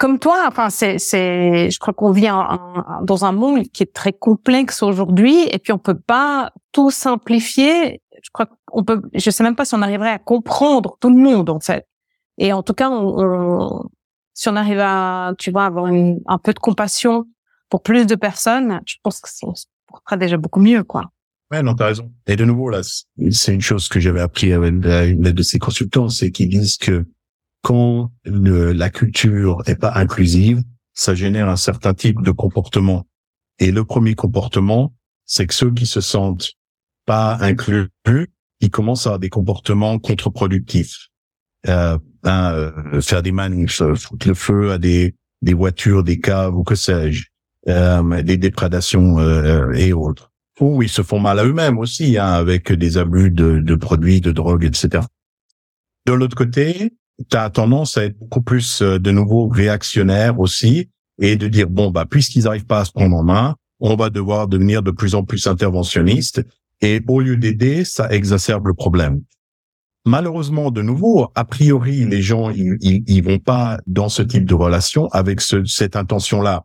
[0.00, 2.28] comme toi, enfin, c'est, c'est, je crois qu'on vit
[3.02, 8.00] dans un monde qui est très complexe aujourd'hui et puis on peut pas tout simplifier.
[8.22, 11.16] Je crois qu'on peut, je sais même pas si on arriverait à comprendre tout le
[11.16, 11.86] monde, en fait.
[12.38, 13.82] Et en tout cas, on,
[14.32, 17.26] si on arrive à, tu vois, avoir un peu de compassion
[17.68, 21.10] pour plus de personnes, je pense que ça sera déjà beaucoup mieux, quoi.
[21.50, 22.10] Ouais, non, t'as raison.
[22.26, 22.80] Et de nouveau, là,
[23.30, 27.04] c'est une chose que j'avais appris avec une de ces consultants, c'est qu'ils disent que
[27.62, 30.62] quand la culture est pas inclusive,
[30.94, 33.06] ça génère un certain type de comportement.
[33.58, 34.94] Et le premier comportement,
[35.26, 36.52] c'est que ceux qui se sentent
[37.06, 37.88] pas inclus,
[38.60, 41.08] ils commencent à avoir des comportements contre-productifs.
[41.68, 46.56] Euh, hein, euh, faire des manifs, foutre le feu à des des voitures, des caves
[46.56, 47.26] ou que sais-je,
[47.68, 50.32] euh, des déprédations euh, et autres.
[50.60, 54.20] Ou ils se font mal à eux-mêmes aussi, hein, avec des abus de, de produits,
[54.20, 55.04] de drogue, etc.
[56.06, 56.92] De l'autre côté,
[57.28, 60.88] tu as tendance à être beaucoup plus de nouveau réactionnaire aussi
[61.20, 64.10] et de dire bon bah puisqu'ils n'arrivent pas à se prendre en main, on va
[64.10, 66.42] devoir devenir de plus en plus interventionniste
[66.80, 69.22] et au lieu d'aider, ça exacerbe le problème.
[70.06, 74.54] Malheureusement, de nouveau, a priori, les gens ils, ils, vont pas dans ce type de
[74.54, 76.64] relation avec ce, cette intention-là.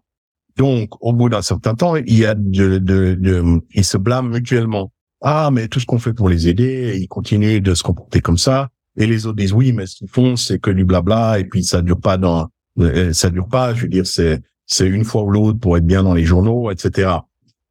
[0.56, 4.30] Donc, au bout d'un certain temps, il y a de, de, de, ils se blâment
[4.30, 4.94] mutuellement.
[5.22, 8.38] Ah, mais tout ce qu'on fait pour les aider, ils continuent de se comporter comme
[8.38, 8.70] ça.
[8.98, 11.64] Et les autres disent oui, mais ce qu'ils font, c'est que du blabla, et puis
[11.64, 13.74] ça dure pas dans, euh, ça dure pas.
[13.74, 16.72] Je veux dire, c'est, c'est une fois ou l'autre pour être bien dans les journaux,
[16.72, 17.12] etc.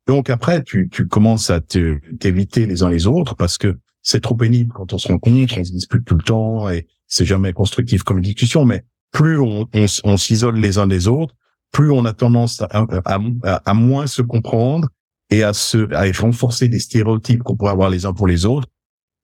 [0.06, 4.34] Donc après, tu, tu commences à t'éviter les uns les autres parce que c'est trop
[4.34, 8.02] pénible quand on se rencontre, on se dispute tout le temps et c'est jamais constructif
[8.02, 8.66] comme discussion.
[8.66, 9.66] Mais plus on,
[10.04, 11.34] on, s'isole les uns des autres,
[11.72, 12.68] plus on a tendance à,
[13.04, 13.18] à,
[13.64, 14.88] à, moins se comprendre
[15.30, 18.68] et à se à renforcer des stéréotypes qu'on pourrait avoir les uns pour les autres.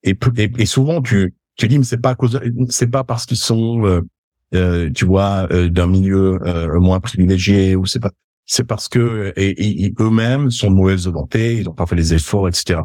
[0.03, 1.35] Et, et, souvent tu
[1.69, 4.03] mais c'est pas cause c'est pas parce qu'ils sont euh,
[4.55, 8.11] euh, tu vois euh, d'un milieu euh, moins privilégié ou c'est pas
[8.47, 9.33] c'est parce que
[10.01, 12.81] eux-mêmes sont de mauvaise volonté, ils ont pas fait les efforts, etc.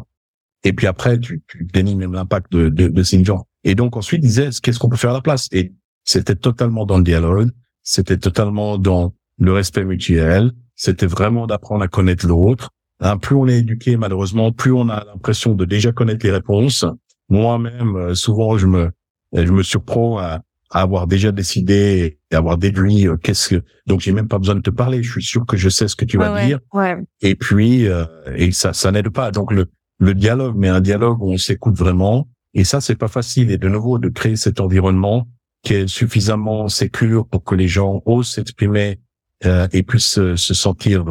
[0.62, 1.66] Et puis après, tu, tu
[1.96, 3.48] même l'impact de, de, de ces gens.
[3.64, 5.48] Et donc ensuite, ils disaient, qu'est-ce qu'on peut faire à la place?
[5.50, 5.72] Et
[6.04, 7.50] c'était totalement dans le dialogue,
[7.82, 12.70] c'était totalement dans le respect mutuel, c'était vraiment d'apprendre à connaître l'autre.
[13.00, 16.84] Hein, plus on est éduqué, malheureusement, plus on a l'impression de déjà connaître les réponses.
[17.28, 18.90] Moi-même, euh, souvent, je me,
[19.32, 24.00] je me surprends à, à avoir déjà décidé et avoir déduit euh, qu'est-ce que donc
[24.00, 25.02] j'ai même pas besoin de te parler.
[25.02, 26.58] Je suis sûr que je sais ce que tu vas dire.
[26.72, 26.96] ouais.
[27.20, 28.04] et puis euh,
[28.34, 29.30] et ça ça n'aide pas.
[29.30, 29.66] Donc le
[29.98, 32.28] le dialogue mais un dialogue où on s'écoute vraiment.
[32.54, 33.50] Et ça c'est pas facile.
[33.50, 35.28] Et de nouveau de créer cet environnement
[35.62, 39.00] qui est suffisamment sécure pour que les gens osent s'exprimer
[39.44, 41.04] euh, et puissent se sentir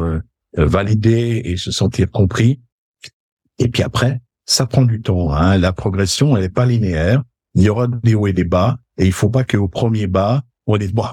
[0.56, 2.60] validés et se sentir compris.
[3.58, 5.58] Et puis après ça prend du temps hein.
[5.58, 7.22] la progression elle est pas linéaire
[7.56, 10.42] il y aura des hauts et des bas et il faut pas qu'au premier bas,
[10.66, 11.06] on dise, bon,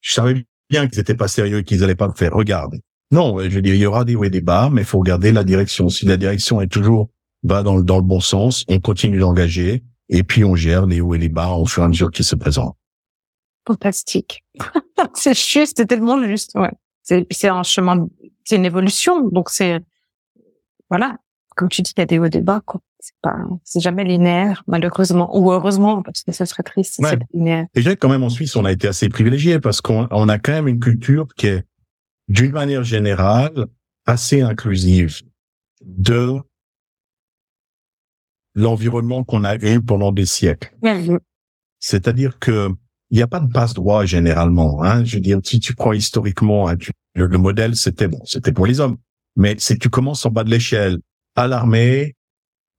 [0.00, 2.32] je savais bien qu'ils étaient pas sérieux et qu'ils allaient pas le faire.
[2.34, 2.76] Regarde.
[3.10, 4.98] Non, je veux dire, il y aura des hauts et des bas, mais il faut
[4.98, 5.88] regarder la direction.
[5.88, 7.08] Si la direction est toujours
[7.44, 11.14] va dans, dans le bon sens, on continue d'engager et puis on gère les hauts
[11.14, 12.76] et les bas au fur et à mesure qu'ils se présentent.
[13.66, 14.44] Fantastique.
[15.14, 16.52] c'est juste, c'est tellement juste.
[16.56, 16.72] Ouais.
[17.02, 18.06] C'est un chemin,
[18.44, 19.28] c'est une évolution.
[19.28, 19.80] Donc c'est,
[20.90, 21.16] voilà,
[21.56, 22.60] comme tu dis, il y a des hauts et des bas.
[22.64, 27.02] Quoi c'est pas, c'est jamais linéaire, malheureusement, ou heureusement, parce que ça serait triste si
[27.02, 27.66] c'était linéaire.
[27.74, 30.28] Et je dirais quand même en Suisse, on a été assez privilégié parce qu'on on
[30.28, 31.64] a quand même une culture qui est,
[32.28, 33.66] d'une manière générale,
[34.06, 35.22] assez inclusive
[35.84, 36.40] de
[38.54, 40.74] l'environnement qu'on a eu pendant des siècles.
[41.78, 42.70] C'est-à-dire que
[43.10, 44.82] il n'y a pas de passe-droit généralement.
[44.82, 45.04] Hein.
[45.04, 46.74] Je veux dire, si tu prends historiquement, hein,
[47.14, 48.96] le, le, modèle, c'était bon, c'était pour les hommes.
[49.36, 50.98] Mais si tu commences en bas de l'échelle,
[51.36, 52.16] à l'armée,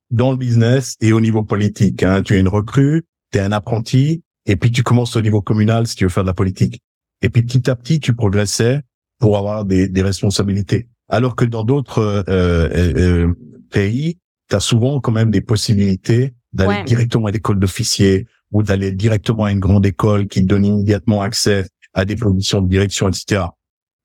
[0.09, 2.03] dans le business et au niveau politique.
[2.03, 2.23] Hein.
[2.23, 5.87] Tu es une recrue, tu es un apprenti, et puis tu commences au niveau communal
[5.87, 6.81] si tu veux faire de la politique.
[7.21, 8.81] Et puis petit à petit, tu progressais
[9.19, 10.87] pour avoir des, des responsabilités.
[11.09, 13.33] Alors que dans d'autres euh, euh, euh
[13.69, 14.17] pays,
[14.49, 19.43] tu as souvent quand même des possibilités d'aller directement à l'école d'officier ou d'aller directement
[19.43, 23.47] à une grande école qui te donne immédiatement accès à des positions de direction, etc.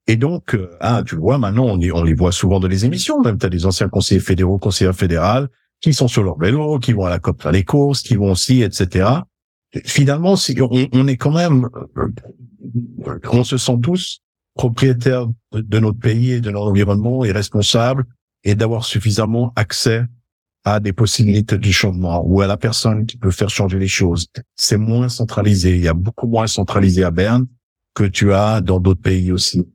[0.06, 3.20] Et donc, euh, ah, tu vois, maintenant, on, on les voit souvent dans les émissions.
[3.20, 5.48] Même, tu as des anciens conseillers fédéraux, conseillers fédérales,
[5.80, 8.32] qui sont sur leur vélo, qui vont à la COP faire les courses, qui vont
[8.32, 9.08] aussi, etc.
[9.84, 14.22] Finalement, on, on, est quand même, euh, on se sent tous
[14.54, 18.04] propriétaires de, notre pays et de notre environnement et responsables
[18.44, 20.04] et d'avoir suffisamment accès
[20.64, 24.26] à des possibilités de changement ou à la personne qui peut faire changer les choses.
[24.56, 25.76] C'est moins centralisé.
[25.76, 27.46] Il y a beaucoup moins centralisé à Berne
[27.94, 29.66] que tu as dans d'autres pays aussi.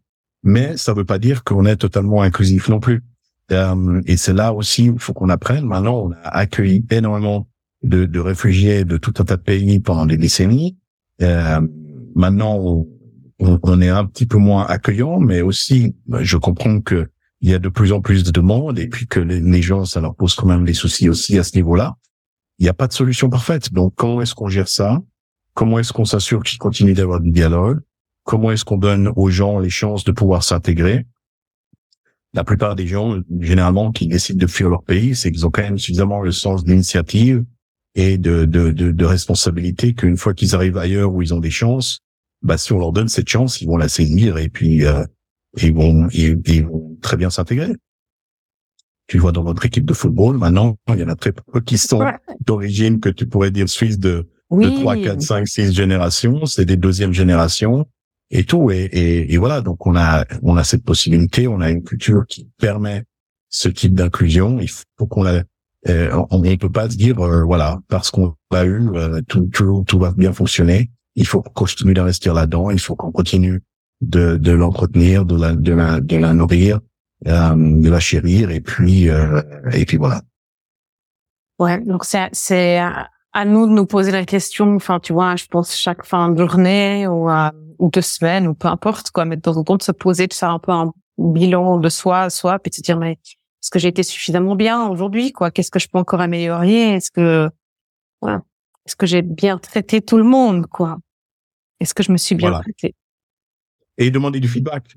[0.44, 3.04] Mais ça ne veut pas dire qu'on est totalement inclusif non plus.
[3.52, 5.66] Euh, et c'est là aussi où faut qu'on apprenne.
[5.66, 7.48] Maintenant, on a accueilli énormément
[7.84, 10.78] de, de, réfugiés de tout un tas de pays pendant des décennies.
[11.22, 11.62] Euh,
[12.16, 12.88] maintenant, on,
[13.40, 17.08] on, est un petit peu moins accueillant, mais aussi, ben, je comprends que
[17.42, 19.86] il y a de plus en plus de demandes et puis que les, les gens,
[19.86, 21.96] ça leur pose quand même des soucis aussi à ce niveau-là.
[22.58, 23.72] Il n'y a pas de solution parfaite.
[23.72, 25.02] Donc, comment est-ce qu'on gère ça?
[25.54, 27.80] Comment est-ce qu'on s'assure qu'il continue d'avoir du dialogue?
[28.28, 31.06] Comment est-ce qu'on donne aux gens les chances de pouvoir s'intégrer?
[32.34, 35.62] La plupart des gens, généralement, qui décident de fuir leur pays, c'est qu'ils ont quand
[35.62, 37.46] même suffisamment le sens d'initiative
[37.96, 41.50] et de, de, de, de responsabilité qu'une fois qu'ils arrivent ailleurs où ils ont des
[41.50, 42.02] chances,
[42.42, 45.06] bah, si on leur donne cette chance, ils vont la saisir et puis euh,
[45.62, 47.72] ils, vont, ils, vont très bien s'intégrer.
[49.08, 51.78] Tu vois, dans notre équipe de football, maintenant, il y en a très peu qui
[51.78, 52.04] sont
[52.46, 56.76] d'origine que tu pourrais dire suisse de, de 3, 4, 5, 6 générations, c'est des
[56.76, 57.88] deuxièmes générations
[58.32, 58.72] et tout.
[58.72, 62.26] Et, et, et, voilà, donc on a on a cette possibilité, on a une culture
[62.28, 63.04] qui permet
[63.50, 64.60] ce type d'inclusion.
[64.60, 65.44] Il faut qu'on la
[65.88, 69.48] euh, on ne peut pas se dire euh, voilà parce qu'on l'a eu euh, tout,
[69.54, 70.92] tout, tout va bien fonctionner.
[71.16, 72.72] Il faut continuer d'investir là-dedans.
[72.72, 73.62] Il faut qu'on continue
[74.02, 76.80] de, de l'entretenir, de la, de la de la nourrir,
[77.26, 80.22] de la chérir et puis et puis voilà.
[81.58, 84.76] Ouais, donc c'est c'est à nous de nous poser la question.
[84.76, 87.28] Enfin, tu vois, je pense chaque fin de journée ou,
[87.80, 90.28] ou de semaine ou peu importe quoi, mais de temps en temps de se poser,
[90.28, 93.72] de faire un peu un bilan de soi, soi, puis de se dire mais est-ce
[93.72, 95.52] que j'ai été suffisamment bien aujourd'hui quoi?
[95.52, 96.96] Qu'est-ce que je peux encore améliorer?
[96.96, 97.50] Est-ce que
[98.22, 98.42] voilà,
[98.86, 100.98] est-ce que j'ai bien traité tout le monde quoi?
[101.80, 102.96] Est-ce que je me suis bien traité
[103.98, 104.96] Et demander du feedback.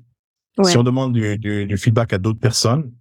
[0.63, 2.91] Si on demande du, du, du feedback à d'autres personnes,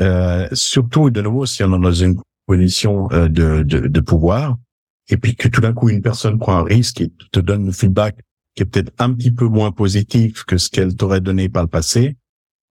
[0.00, 4.56] euh, surtout de nouveau si on est dans une position euh, de, de, de pouvoir,
[5.08, 7.72] et puis que tout d'un coup une personne prend un risque et te donne un
[7.72, 8.16] feedback
[8.56, 11.68] qui est peut-être un petit peu moins positif que ce qu'elle t'aurait donné par le
[11.68, 12.16] passé,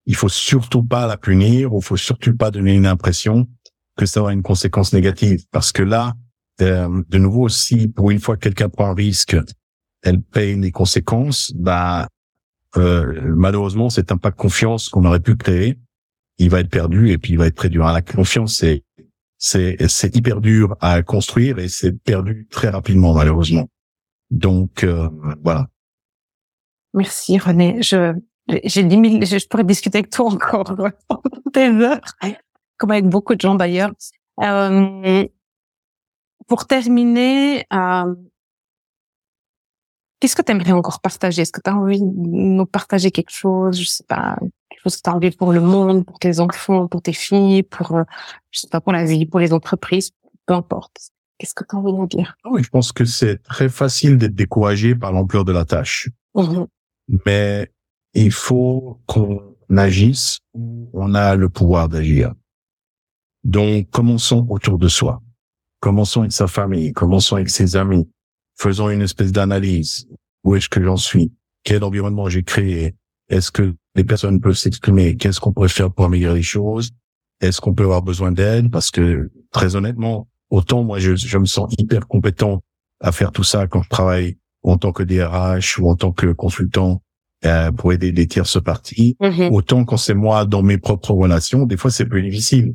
[0.04, 3.46] il faut surtout pas la punir ou faut surtout pas donner une impression
[3.96, 6.14] que ça aura une conséquence négative parce que là,
[6.60, 9.36] euh, de nouveau, si pour une fois quelqu'un prend un risque,
[10.02, 12.08] elle paye les conséquences, bah
[12.76, 15.78] euh, malheureusement cet impact confiance qu'on aurait pu créer,
[16.38, 17.86] il va être perdu et puis il va être très dur.
[17.86, 18.84] La confiance, c'est
[19.38, 23.68] c'est c'est hyper dur à construire et c'est perdu très rapidement malheureusement.
[24.30, 25.08] Donc euh,
[25.42, 25.68] voilà.
[26.96, 27.82] Merci René.
[27.82, 28.14] Je
[28.64, 30.76] j'ai dix mille, je pourrais discuter avec toi encore
[31.52, 32.00] des heures,
[32.78, 33.92] comme avec beaucoup de gens d'ailleurs.
[34.42, 35.26] Euh,
[36.46, 38.14] pour terminer, euh,
[40.20, 41.42] qu'est-ce que tu aimerais encore partager?
[41.42, 43.80] Est-ce que tu as envie de nous partager quelque chose?
[43.80, 44.36] Je sais pas,
[44.82, 47.96] chose que tu as envie pour le monde, pour tes enfants, pour tes filles, pour,
[47.96, 48.04] euh,
[48.52, 50.12] je sais pas, pour la vie, pour les entreprises,
[50.46, 50.96] peu importe.
[51.38, 52.36] Qu'est-ce que tu as envie de dire?
[52.44, 56.08] Oui, je pense que c'est très facile d'être découragé par l'ampleur de la tâche.
[56.34, 56.66] Mhm.
[57.08, 57.70] Mais
[58.14, 62.32] il faut qu'on agisse où on a le pouvoir d'agir.
[63.44, 65.22] Donc, commençons autour de soi.
[65.80, 68.08] Commençons avec sa famille, commençons avec ses amis.
[68.58, 70.08] Faisons une espèce d'analyse.
[70.42, 71.32] Où est-ce que j'en suis?
[71.62, 72.94] Quel environnement j'ai créé?
[73.28, 75.16] Est-ce que les personnes peuvent s'exprimer?
[75.16, 76.90] Qu'est-ce qu'on pourrait faire pour améliorer les choses?
[77.40, 78.70] Est-ce qu'on peut avoir besoin d'aide?
[78.70, 82.62] Parce que très honnêtement, autant moi je, je, me sens hyper compétent
[83.00, 84.38] à faire tout ça quand je travaille
[84.70, 87.02] en tant que DRH ou en tant que consultant
[87.44, 89.50] euh, pour aider des tierces parties, mm-hmm.
[89.52, 92.74] autant quand c'est moi dans mes propres relations, des fois c'est plus difficile.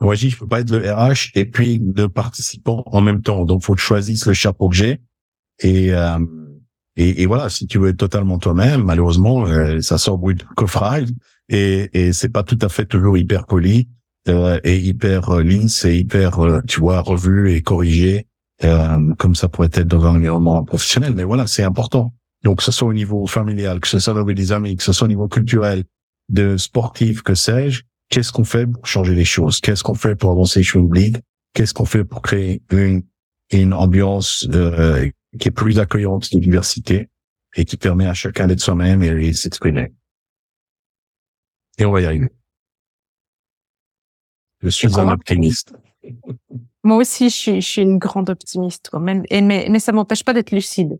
[0.00, 3.44] Moi, je peux pas être le RH et puis le participant en même temps.
[3.44, 5.00] Donc, faut que je choisisse le chapeau que j'ai.
[5.60, 6.18] Et, euh,
[6.96, 10.42] et, et, voilà, si tu veux être totalement toi-même, malheureusement, euh, ça sort bruit de
[10.56, 11.08] coffrage
[11.48, 13.88] et, et c'est pas tout à fait toujours hyper poli
[14.28, 18.26] euh, et hyper euh, lisse et hyper, euh, tu vois, revu et corrigé
[18.64, 21.14] euh, comme ça pourrait être dans un environnement professionnel.
[21.14, 22.14] Mais voilà, c'est important.
[22.42, 24.92] Donc, que ce soit au niveau familial, que ce soit avec des amis, que ce
[24.92, 25.84] soit au niveau culturel,
[26.28, 29.60] de sportif, que sais-je, qu'est-ce qu'on fait pour changer les choses?
[29.60, 31.18] Qu'est-ce qu'on fait pour avancer sur une ligue
[31.54, 33.02] Qu'est-ce qu'on fait pour créer une,
[33.50, 35.08] une ambiance euh,
[35.38, 37.08] qui est plus accueillante de diversité
[37.54, 39.92] et qui permet à chacun d'être soi-même et de s'exprimer.
[41.78, 42.30] Et on va y arriver.
[44.62, 45.74] Je suis un optimiste.
[46.84, 49.92] Moi aussi, je suis, je suis une grande optimiste quand même, et, mais, mais ça
[49.92, 50.98] m'empêche pas d'être lucide.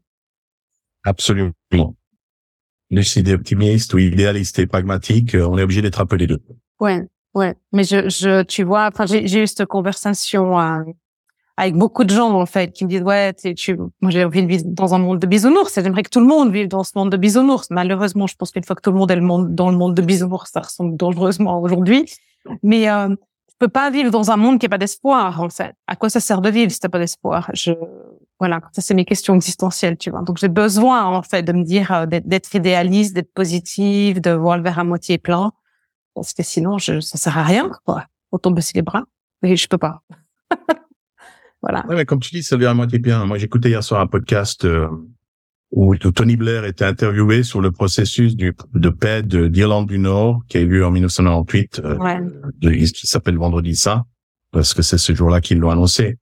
[1.04, 1.52] Absolument.
[2.90, 6.26] Lucide et optimiste ou idéaliste et pragmatique, euh, on est obligé d'être un peu les
[6.26, 6.42] deux.
[6.78, 7.54] Ouais, ouais.
[7.72, 10.82] Mais je, je, tu vois, enfin, j'ai eu cette conversation euh,
[11.56, 14.48] avec beaucoup de gens en fait qui me disent ouais tu moi j'ai envie de
[14.48, 17.10] vivre dans un monde de bisounours j'aimerais que tout le monde vive dans ce monde
[17.10, 19.70] de bisounours malheureusement je pense qu'une fois que tout le monde est le monde dans
[19.70, 22.10] le monde de bisounours ça ressemble dangereusement aujourd'hui
[22.62, 23.14] mais euh,
[23.62, 25.74] peux pas vivre dans un monde qui n'a pas d'espoir en fait.
[25.86, 27.50] À quoi ça sert de vivre si t'as pas d'espoir?
[28.40, 28.60] Voilà.
[28.72, 30.22] Ça c'est mes questions existentielles tu vois.
[30.22, 34.56] Donc j'ai besoin en fait de me dire euh, d'être idéaliste d'être positive de voir
[34.56, 35.52] le verre à moitié plein.
[36.14, 38.06] Parce que sinon je, ça sert à rien quoi.
[38.32, 39.04] Autant baisser les bras.
[39.42, 40.02] Mais je peux pas.
[41.64, 41.86] Voilà.
[41.86, 43.24] Ouais, mais comme tu dis, ça vient à moitié bien.
[43.24, 44.88] Moi, j'écoutais hier soir un podcast euh,
[45.72, 50.58] où Tony Blair était interviewé sur le processus du, de paix d'Irlande du Nord qui
[50.58, 52.84] a eu lieu en 1998, euh, ouais.
[52.84, 54.04] qui s'appelle Vendredi Saint,
[54.52, 56.18] parce que c'est ce jour-là qu'ils l'ont annoncé.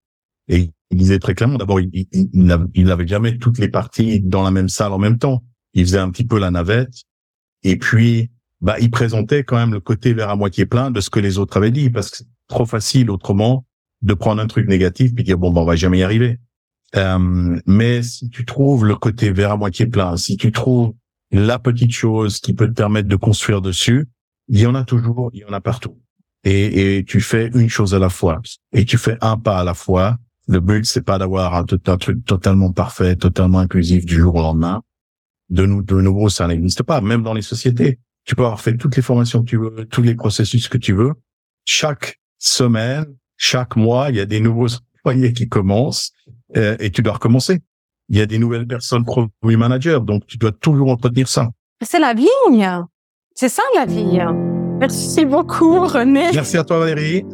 [0.47, 2.29] Et il disait très clairement, d'abord, il, il,
[2.75, 5.43] il n'avait jamais toutes les parties dans la même salle en même temps.
[5.75, 6.95] Il faisait un petit peu la navette.
[7.65, 8.31] Et puis,
[8.61, 11.39] bah, il présentait quand même le côté vers à moitié plein de ce que les
[11.39, 13.67] autres avaient dit, parce que c'est trop facile autrement
[14.03, 16.39] de prendre un truc négatif puis dire bon ben on va jamais y arriver.
[16.97, 20.95] Euh, mais si tu trouves le côté vers à moitié plein, si tu trouves
[21.31, 24.09] la petite chose qui peut te permettre de construire dessus,
[24.49, 25.97] il y en a toujours, il y en a partout.
[26.43, 28.41] Et, tu fais une chose à la fois
[28.73, 30.17] et tu fais un pas à la fois
[30.49, 34.83] Le but, c'est pas d'avoir un, truc totalement parfait, totalement inclusif du jour au lendemain.
[35.51, 37.99] De, de nouveau, ça n'existe pas, même dans les sociétés.
[38.25, 40.95] Tu peux avoir fait toutes les formations que tu veux, tous les processus que tu
[40.95, 41.13] veux.
[41.67, 44.69] Chaque semaine, chaque mois, il y a des nouveaux
[45.05, 46.13] employés qui commencent
[46.57, 47.61] euh, et tu dois recommencer.
[48.09, 51.51] Il y a des nouvelles personnes produit manager, donc tu dois toujours entretenir ça.
[51.83, 52.29] C'est la vie.
[53.35, 54.19] C'est ça la vie.
[54.81, 56.31] Merci beaucoup, René.
[56.35, 57.25] Merci à toi, Valérie.